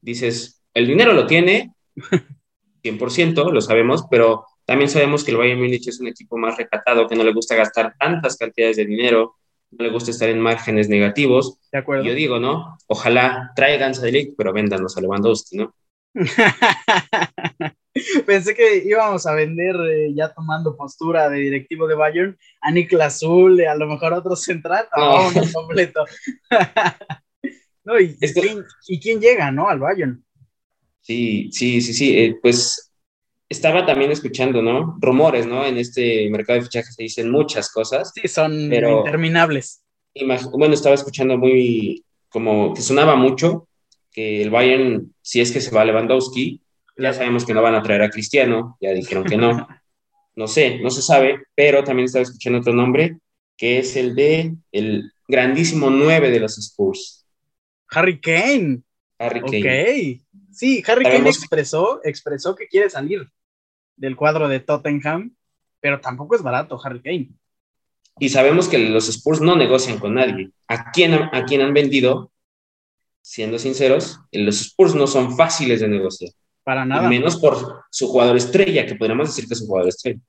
dices, 0.02 0.62
el 0.74 0.88
dinero 0.88 1.14
lo 1.14 1.28
tiene, 1.28 1.74
100%, 2.84 3.52
lo 3.52 3.62
sabemos, 3.62 4.06
pero 4.10 4.46
también 4.66 4.90
sabemos 4.90 5.24
que 5.24 5.32
el 5.32 5.38
Bayern 5.38 5.60
Múnich 5.60 5.88
es 5.88 6.00
un 6.00 6.08
equipo 6.08 6.38
más 6.38 6.58
recatado, 6.58 7.08
que 7.08 7.16
no 7.16 7.24
le 7.24 7.34
gusta 7.34 7.56
gastar 7.56 7.96
tantas 8.00 8.38
cantidades 8.38 8.78
de 8.78 8.86
dinero, 8.86 9.36
no 9.72 9.86
le 9.86 9.92
gusta 9.92 10.12
estar 10.12 10.30
en 10.30 10.40
márgenes 10.40 10.90
negativos. 10.90 11.60
De 11.72 11.80
acuerdo. 11.80 12.06
Yo 12.06 12.14
digo, 12.14 12.40
¿no? 12.40 12.78
Ojalá 12.88 13.52
traigan 13.56 13.94
a 13.96 14.00
Delict, 14.00 14.36
pero 14.38 14.54
véndanos 14.54 14.98
a 14.98 15.02
Lewandowski, 15.02 15.58
¿no? 15.58 15.76
Pensé 18.26 18.54
que 18.54 18.84
íbamos 18.86 19.26
a 19.26 19.34
vender, 19.34 19.76
eh, 19.90 20.14
ya 20.14 20.34
tomando 20.34 20.78
postura 20.78 21.30
de 21.30 21.40
directivo 21.40 21.88
de 21.88 21.96
Bayern, 21.96 22.38
a 22.62 22.72
Niklas 22.72 23.16
Azul, 23.16 23.60
a 23.62 23.76
lo 23.76 23.88
mejor 23.88 24.14
otro 24.14 24.36
central. 24.36 24.88
No, 24.96 25.32
no, 25.32 25.42
completo. 25.54 26.06
y, 28.88 29.00
quién, 29.00 29.20
llega, 29.20 29.52
no? 29.52 29.68
Al 29.68 29.80
Bayern. 29.80 30.24
Sí, 31.02 31.50
sí, 31.52 31.82
sí, 31.82 31.94
sí. 31.94 32.18
Eh, 32.18 32.38
pues 32.42 32.92
estaba 33.50 33.86
también 33.86 34.12
escuchando, 34.12 34.62
¿no? 34.62 34.98
Rumores, 35.00 35.46
¿no? 35.46 35.66
En 35.66 35.78
este 35.78 36.30
mercado 36.30 36.60
de 36.60 36.66
fichajes 36.66 36.96
se 36.96 37.04
dicen 37.04 37.32
muchas 37.32 37.72
cosas. 37.72 38.12
Sí, 38.14 38.28
son 38.28 38.54
interminables. 38.54 39.84
Bueno, 40.52 40.74
estaba 40.74 40.96
escuchando 40.96 41.38
muy, 41.38 42.04
como 42.30 42.74
que 42.74 42.82
sonaba 42.82 43.16
mucho 43.16 43.68
que 44.12 44.42
el 44.42 44.50
Bayern, 44.50 45.14
si 45.22 45.42
es 45.42 45.52
que 45.52 45.62
se 45.62 45.72
va 45.72 45.82
a 45.82 45.86
Lewandowski, 45.86 46.62
ya 46.98 47.14
sabemos 47.14 47.46
que 47.46 47.54
no 47.54 47.62
van 47.62 47.76
a 47.76 47.84
traer 47.84 48.02
a 48.02 48.10
Cristiano, 48.10 48.78
ya 48.82 48.92
dijeron 48.92 49.24
que 49.24 49.38
no. 49.38 49.68
No 50.36 50.46
sé, 50.46 50.78
no 50.84 50.92
se 50.92 51.02
sabe, 51.02 51.46
pero 51.56 51.84
también 51.84 52.06
estaba 52.06 52.22
escuchando 52.22 52.60
otro 52.60 52.72
nombre, 52.72 53.18
que 53.58 53.80
es 53.80 53.96
el 53.96 54.14
de 54.14 54.54
el 54.72 55.12
grandísimo 55.28 55.90
9 55.90 56.30
de 56.30 56.40
los 56.40 56.60
Spurs. 56.60 57.26
Harry 57.90 58.22
Kane. 58.22 58.84
Harry 59.18 59.42
Kane. 59.42 60.22
Ok. 60.22 60.44
Sí, 60.52 60.84
Harry 60.86 61.06
Kane 61.06 61.28
expresó, 61.28 62.02
expresó 62.04 62.54
que 62.54 62.68
quiere 62.68 62.88
salir 62.88 63.28
del 63.98 64.16
cuadro 64.16 64.48
de 64.48 64.62
Tottenham, 64.62 65.36
pero 65.82 66.00
tampoco 66.00 66.36
es 66.36 66.42
barato 66.42 66.80
Harry 66.84 67.02
Kane. 67.02 67.30
Y 68.20 68.30
sabemos 68.30 68.68
que 68.68 68.78
los 68.78 69.10
Spurs 69.10 69.42
no 69.42 69.56
negocian 69.56 70.00
con 70.00 70.16
nadie. 70.16 70.52
¿A 70.68 70.92
quién, 70.92 71.14
a 71.14 71.46
quién 71.46 71.62
han 71.62 71.74
vendido? 71.74 72.32
Siendo 73.22 73.60
sinceros, 73.60 74.20
los 74.32 74.62
Spurs 74.62 74.96
no 74.96 75.06
son 75.06 75.36
fáciles 75.36 75.82
de 75.82 75.88
negociar. 75.88 76.32
Para 76.64 76.86
nada. 76.86 77.08
Menos 77.08 77.38
por 77.38 77.84
su 77.92 78.08
jugador 78.08 78.38
estrella, 78.38 78.86
que 78.86 78.96
podríamos 78.96 79.28
decir 79.28 79.48
que 79.48 79.54
es 79.54 79.62
un 79.62 79.68
jugador 79.68 79.90
estrella. 79.90 80.20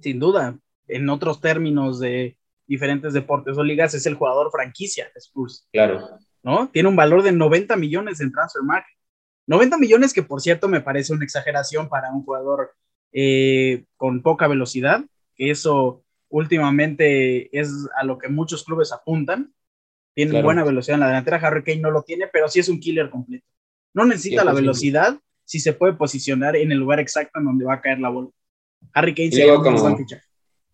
Sin 0.00 0.18
duda. 0.18 0.58
En 0.88 1.08
otros 1.08 1.40
términos 1.40 2.00
de 2.00 2.36
diferentes 2.66 3.12
deportes 3.12 3.56
o 3.56 3.62
ligas, 3.62 3.94
es 3.94 4.06
el 4.06 4.14
jugador 4.14 4.50
franquicia 4.50 5.10
Spurs. 5.14 5.68
Claro. 5.72 6.08
¿No? 6.42 6.68
Tiene 6.70 6.88
un 6.88 6.96
valor 6.96 7.22
de 7.22 7.32
90 7.32 7.76
millones 7.76 8.20
en 8.20 8.32
transfer 8.32 8.62
market. 8.62 8.96
90 9.46 9.78
millones 9.78 10.12
que, 10.12 10.22
por 10.22 10.40
cierto, 10.40 10.68
me 10.68 10.80
parece 10.80 11.12
una 11.12 11.24
exageración 11.24 11.88
para 11.88 12.12
un 12.12 12.24
jugador 12.24 12.74
eh, 13.12 13.84
con 13.96 14.22
poca 14.22 14.48
velocidad, 14.48 15.04
que 15.34 15.50
eso 15.50 16.04
últimamente 16.28 17.56
es 17.58 17.72
a 17.96 18.04
lo 18.04 18.18
que 18.18 18.28
muchos 18.28 18.64
clubes 18.64 18.92
apuntan. 18.92 19.52
Tiene 20.14 20.42
buena 20.42 20.64
velocidad 20.64 20.96
en 20.96 21.00
la 21.00 21.06
delantera. 21.06 21.38
Harry 21.38 21.62
Kane 21.62 21.80
no 21.80 21.90
lo 21.90 22.02
tiene, 22.02 22.26
pero 22.32 22.48
sí 22.48 22.60
es 22.60 22.68
un 22.68 22.80
killer 22.80 23.10
completo. 23.10 23.46
No 23.94 24.04
necesita 24.04 24.44
la 24.44 24.52
velocidad, 24.52 25.18
si 25.44 25.60
se 25.60 25.72
puede 25.72 25.94
posicionar 25.94 26.56
en 26.56 26.72
el 26.72 26.78
lugar 26.78 27.00
exacto 27.00 27.38
en 27.38 27.46
donde 27.46 27.64
va 27.64 27.74
a 27.74 27.80
caer 27.80 28.00
la 28.00 28.10
bola. 28.10 28.28
Harry 28.92 29.14
Kane 29.14 29.32
se 29.32 29.46
como, 29.46 29.96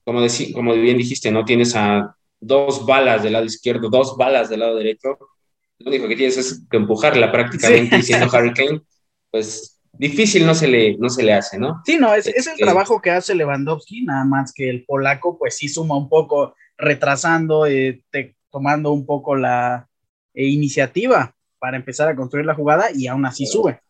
como, 0.05 0.27
como 0.55 0.75
bien 0.75 0.99
dijiste, 0.99 1.31
no 1.31 1.45
tienes 1.45 1.75
a 1.75 2.15
dos 2.41 2.85
balas 2.87 3.23
del 3.23 3.33
lado 3.33 3.45
izquierdo, 3.45 3.89
dos 3.89 4.17
balas 4.17 4.49
del 4.49 4.61
lado 4.61 4.77
derecho. 4.77 5.19
Lo 5.79 5.91
único 5.91 6.09
que 6.09 6.17
tienes 6.17 6.37
es 6.39 6.63
que 6.71 6.77
empujarla 6.77 7.31
prácticamente, 7.31 8.03
siendo 8.03 8.35
Harry 8.35 8.53
Kane, 8.55 8.83
pues 9.31 9.76
difícil 9.99 10.47
no 10.47 10.55
se 10.55 10.69
le, 10.69 10.97
no 10.99 11.09
se 11.09 11.23
le 11.23 11.33
hace, 11.33 11.59
¿no? 11.59 11.83
Sí, 11.85 11.97
no, 11.97 12.15
es, 12.15 12.27
es 12.27 12.47
el 12.47 12.53
este 12.53 12.65
trabajo 12.65 13.01
que 13.01 13.11
hace 13.11 13.35
Lewandowski, 13.35 14.05
nada 14.05 14.25
más 14.25 14.53
que 14.53 14.69
el 14.69 14.85
polaco, 14.85 15.39
pues 15.39 15.57
sí 15.57 15.69
suma 15.69 15.97
un 15.97 16.09
poco, 16.09 16.55
retrasando, 16.77 17.67
eh, 17.67 18.03
tomando 18.51 18.93
un 18.93 19.07
poco 19.07 19.37
la 19.37 19.89
eh, 20.35 20.47
iniciativa 20.47 21.35
para 21.59 21.77
empezar 21.77 22.09
a 22.09 22.17
construir 22.17 22.47
la 22.47 22.55
jugada 22.55 22.89
y 22.95 23.07
aún 23.07 23.25
así 23.27 23.47
sube. 23.47 23.81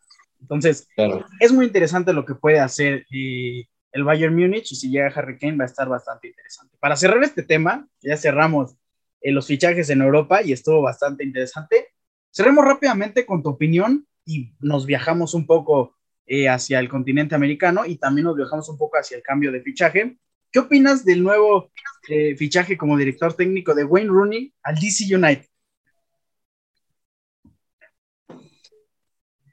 Entonces, 0.41 0.87
es 1.41 1.53
muy 1.53 1.67
interesante 1.67 2.13
lo 2.13 2.25
que 2.25 2.35
puede 2.35 2.61
hacer 2.61 3.07
eh, 3.13 3.65
el 3.93 4.05
Bayern 4.05 4.37
Múnich 4.37 4.71
y 4.73 4.77
si 4.77 4.91
llega 4.91 5.13
Harry 5.15 5.39
Kane 5.39 5.57
va 5.57 5.65
a 5.65 5.67
estar 5.67 5.89
bastante 5.89 6.29
interesante. 6.29 6.77
Para 6.79 6.97
cerrar 6.97 7.23
este 7.25 7.43
tema, 7.43 7.89
ya 8.01 8.17
cerramos 8.17 8.77
los 9.23 9.47
fichajes 9.47 9.91
en 9.91 10.03
Europa 10.03 10.43
y 10.43 10.53
estuvo 10.53 10.83
bastante 10.83 11.25
interesante. 11.25 11.89
Cerremos 12.31 12.65
rápidamente 12.65 13.27
con 13.27 13.43
tu 13.43 13.49
opinión 13.49 14.07
y 14.25 14.53
nos 14.61 14.87
viajamos 14.87 15.35
un 15.35 15.47
poco 15.47 15.96
eh, 16.27 16.49
hacia 16.49 16.79
el 16.81 16.89
continente 16.89 17.35
americano 17.35 17.85
y 17.87 17.97
también 17.97 18.25
nos 18.25 18.37
viajamos 18.37 18.69
un 18.69 18.79
poco 18.79 18.99
hacia 18.99 19.17
el 19.17 19.23
cambio 19.23 19.53
de 19.53 19.63
fichaje. 19.63 20.17
¿Qué 20.51 20.59
opinas 20.61 21.05
del 21.05 21.23
nuevo 21.23 21.71
fichaje 22.37 22.77
como 22.77 22.97
director 22.97 23.35
técnico 23.35 23.75
de 23.75 23.85
Wayne 23.85 24.09
Rooney 24.11 24.55
al 24.63 24.77
DC 24.77 25.15
United? 25.15 25.47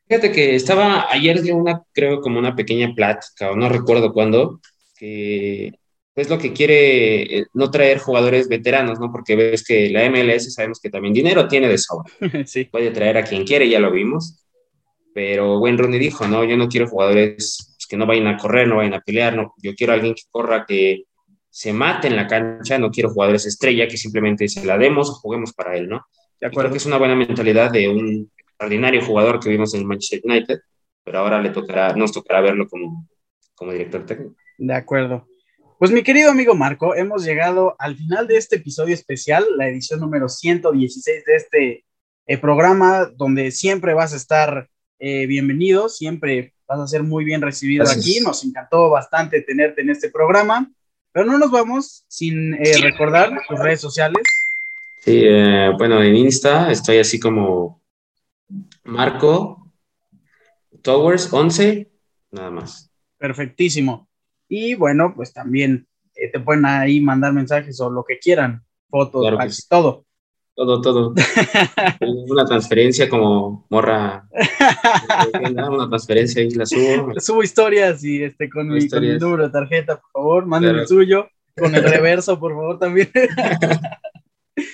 Fíjate 0.07 0.31
que 0.31 0.55
estaba 0.55 1.11
ayer 1.11 1.41
de 1.41 1.53
una, 1.53 1.81
creo, 1.91 2.21
como 2.21 2.37
una 2.37 2.55
pequeña 2.55 2.93
plática, 2.93 3.51
o 3.51 3.55
no 3.55 3.67
recuerdo 3.67 4.13
cuándo, 4.13 4.61
que 4.95 5.71
es 6.15 6.29
lo 6.29 6.37
que 6.37 6.53
quiere 6.53 7.39
eh, 7.39 7.45
no 7.53 7.71
traer 7.71 7.97
jugadores 7.97 8.47
veteranos, 8.47 8.99
¿no? 8.99 9.11
Porque 9.11 9.35
ves 9.35 9.63
que 9.63 9.89
la 9.89 10.05
MLS 10.05 10.53
sabemos 10.53 10.79
que 10.79 10.91
también 10.91 11.15
dinero 11.15 11.47
tiene 11.47 11.67
de 11.67 11.77
sobra. 11.79 12.11
Sí. 12.45 12.65
Puede 12.65 12.91
traer 12.91 13.17
a 13.17 13.23
quien 13.23 13.43
quiere, 13.43 13.67
ya 13.67 13.79
lo 13.79 13.91
vimos. 13.91 14.42
Pero 15.13 15.59
Wayne 15.59 15.77
Rooney 15.77 15.99
dijo, 15.99 16.27
no, 16.27 16.43
yo 16.43 16.57
no 16.57 16.67
quiero 16.67 16.87
jugadores 16.87 17.75
que 17.87 17.97
no 17.97 18.05
vayan 18.05 18.27
a 18.27 18.37
correr, 18.37 18.67
no 18.67 18.77
vayan 18.77 18.95
a 18.95 19.01
pelear, 19.01 19.35
no, 19.35 19.53
yo 19.61 19.75
quiero 19.75 19.93
alguien 19.93 20.15
que 20.15 20.23
corra, 20.31 20.65
que 20.65 21.03
se 21.49 21.71
mate 21.71 22.07
en 22.07 22.15
la 22.15 22.25
cancha, 22.25 22.79
no 22.79 22.89
quiero 22.89 23.11
jugadores 23.11 23.45
estrella 23.45 23.87
que 23.87 23.97
simplemente 23.97 24.47
se 24.47 24.65
la 24.65 24.77
demos 24.77 25.09
o 25.09 25.13
juguemos 25.13 25.53
para 25.53 25.77
él, 25.77 25.87
¿no? 25.87 26.03
De 26.41 26.47
acuerdo. 26.47 26.71
que 26.71 26.77
es 26.77 26.85
una 26.87 26.97
buena 26.97 27.15
mentalidad 27.15 27.71
de 27.71 27.87
un 27.87 28.31
extraordinario 28.35 29.05
jugador 29.05 29.39
que 29.39 29.49
vimos 29.49 29.73
en 29.73 29.81
el 29.81 29.85
Manchester 29.85 30.21
United, 30.23 30.59
pero 31.03 31.19
ahora 31.19 31.39
le 31.39 31.51
tocará, 31.51 31.93
nos 31.93 32.11
tocará 32.11 32.41
verlo 32.41 32.67
como, 32.67 33.07
como 33.53 33.71
director 33.71 34.05
técnico. 34.05 34.35
De 34.57 34.73
acuerdo. 34.73 35.27
Pues 35.77 35.91
mi 35.91 36.01
querido 36.01 36.31
amigo 36.31 36.55
Marco, 36.55 36.95
hemos 36.95 37.23
llegado 37.23 37.75
al 37.77 37.95
final 37.95 38.25
de 38.25 38.37
este 38.37 38.55
episodio 38.55 38.93
especial, 38.93 39.45
la 39.57 39.67
edición 39.67 39.99
número 39.99 40.29
116 40.29 41.25
de 41.25 41.35
este 41.35 41.85
eh, 42.25 42.37
programa, 42.37 43.05
donde 43.15 43.51
siempre 43.51 43.93
vas 43.93 44.13
a 44.13 44.17
estar 44.17 44.69
eh, 44.99 45.25
bienvenido, 45.27 45.89
siempre 45.89 46.53
vas 46.67 46.79
a 46.79 46.87
ser 46.87 47.03
muy 47.03 47.23
bien 47.25 47.41
recibido 47.41 47.85
aquí. 47.89 48.19
Nos 48.19 48.43
encantó 48.43 48.89
bastante 48.89 49.41
tenerte 49.41 49.81
en 49.81 49.89
este 49.89 50.09
programa, 50.09 50.71
pero 51.11 51.25
no 51.25 51.37
nos 51.37 51.51
vamos 51.51 52.05
sin 52.07 52.53
eh, 52.55 52.77
recordar 52.81 53.31
tus 53.47 53.59
redes 53.59 53.81
sociales. 53.81 54.23
Sí, 55.01 55.23
bueno, 55.77 56.01
en 56.01 56.15
Insta 56.15 56.71
estoy 56.71 56.99
así 56.99 57.19
como 57.19 57.81
Marco 58.83 59.71
Towers 60.81 61.31
11, 61.31 61.91
nada 62.31 62.51
más. 62.51 62.91
Perfectísimo. 63.17 64.07
Y 64.47 64.75
bueno, 64.75 65.13
pues 65.15 65.33
también 65.33 65.87
eh, 66.15 66.29
te 66.31 66.39
pueden 66.39 66.65
ahí 66.65 66.99
mandar 66.99 67.33
mensajes 67.33 67.79
o 67.79 67.89
lo 67.89 68.03
que 68.03 68.19
quieran, 68.19 68.63
fotos, 68.89 69.21
Claro 69.21 69.37
que 69.37 69.43
fax, 69.43 69.55
sí. 69.55 69.67
todo. 69.69 70.05
Todo, 70.55 70.81
todo. 70.81 71.13
Una 72.29 72.45
transferencia 72.45 73.09
como 73.09 73.65
morra. 73.69 74.27
Una 75.51 75.89
transferencia 75.89 76.41
ahí 76.43 76.51
la 76.51 76.65
subo. 76.65 77.11
Subo 77.19 77.41
historias 77.43 78.03
y 78.03 78.23
este 78.23 78.49
con, 78.49 78.67
mi, 78.69 78.87
con 78.87 79.01
mi 79.01 79.17
número 79.17 79.43
de 79.45 79.49
tarjeta, 79.49 79.99
por 79.99 80.11
favor, 80.11 80.45
manden 80.45 80.69
Claro. 80.71 80.81
el 80.83 80.87
suyo, 80.87 81.27
con 81.57 81.73
el 81.73 81.83
reverso, 81.89 82.39
por 82.39 82.51
favor, 82.53 82.77
también. 82.77 83.09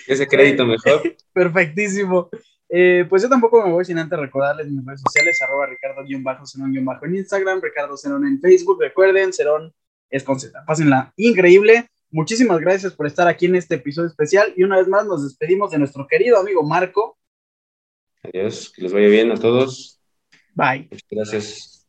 Ese 0.08 0.28
crédito 0.28 0.66
mejor. 0.66 1.02
Perfectísimo. 1.32 2.30
Eh, 2.68 3.06
pues 3.10 3.24
yo 3.24 3.30
tampoco 3.30 3.66
me 3.66 3.72
voy 3.72 3.86
sin 3.86 3.98
antes 3.98 4.20
recordarles 4.20 4.68
mis 4.70 4.86
redes 4.86 5.02
sociales, 5.02 5.42
arroba 5.42 5.66
ricardo-cenón- 5.68 7.00
en 7.04 7.16
Instagram, 7.16 7.62
Ricardo 7.62 7.98
Cenón 7.98 8.28
en 8.28 8.40
Facebook. 8.42 8.80
Recuerden, 8.82 9.32
Cerón 9.34 9.74
es 10.10 10.24
con 10.24 10.40
Z. 10.40 10.62
Pásenla 10.68 11.14
increíble. 11.16 11.90
Muchísimas 12.12 12.60
gracias 12.60 12.94
por 12.94 13.06
estar 13.06 13.28
aquí 13.28 13.46
en 13.46 13.56
este 13.56 13.76
episodio 13.76 14.08
especial 14.08 14.54
y 14.56 14.64
una 14.64 14.78
vez 14.78 14.88
más 14.88 15.06
nos 15.06 15.24
despedimos 15.24 15.72
de 15.72 15.80
nuestro 15.80 16.08
querido 16.08 16.38
amigo 16.38 16.64
Marco. 16.64 17.18
Adiós, 18.24 18.72
que 18.76 18.82
les 18.82 18.94
vaya 18.94 19.08
bien 19.08 19.32
a 19.32 19.36
todos. 19.36 20.00
Bye. 20.56 20.88
Muchas 20.90 21.08
gracias. 21.10 21.86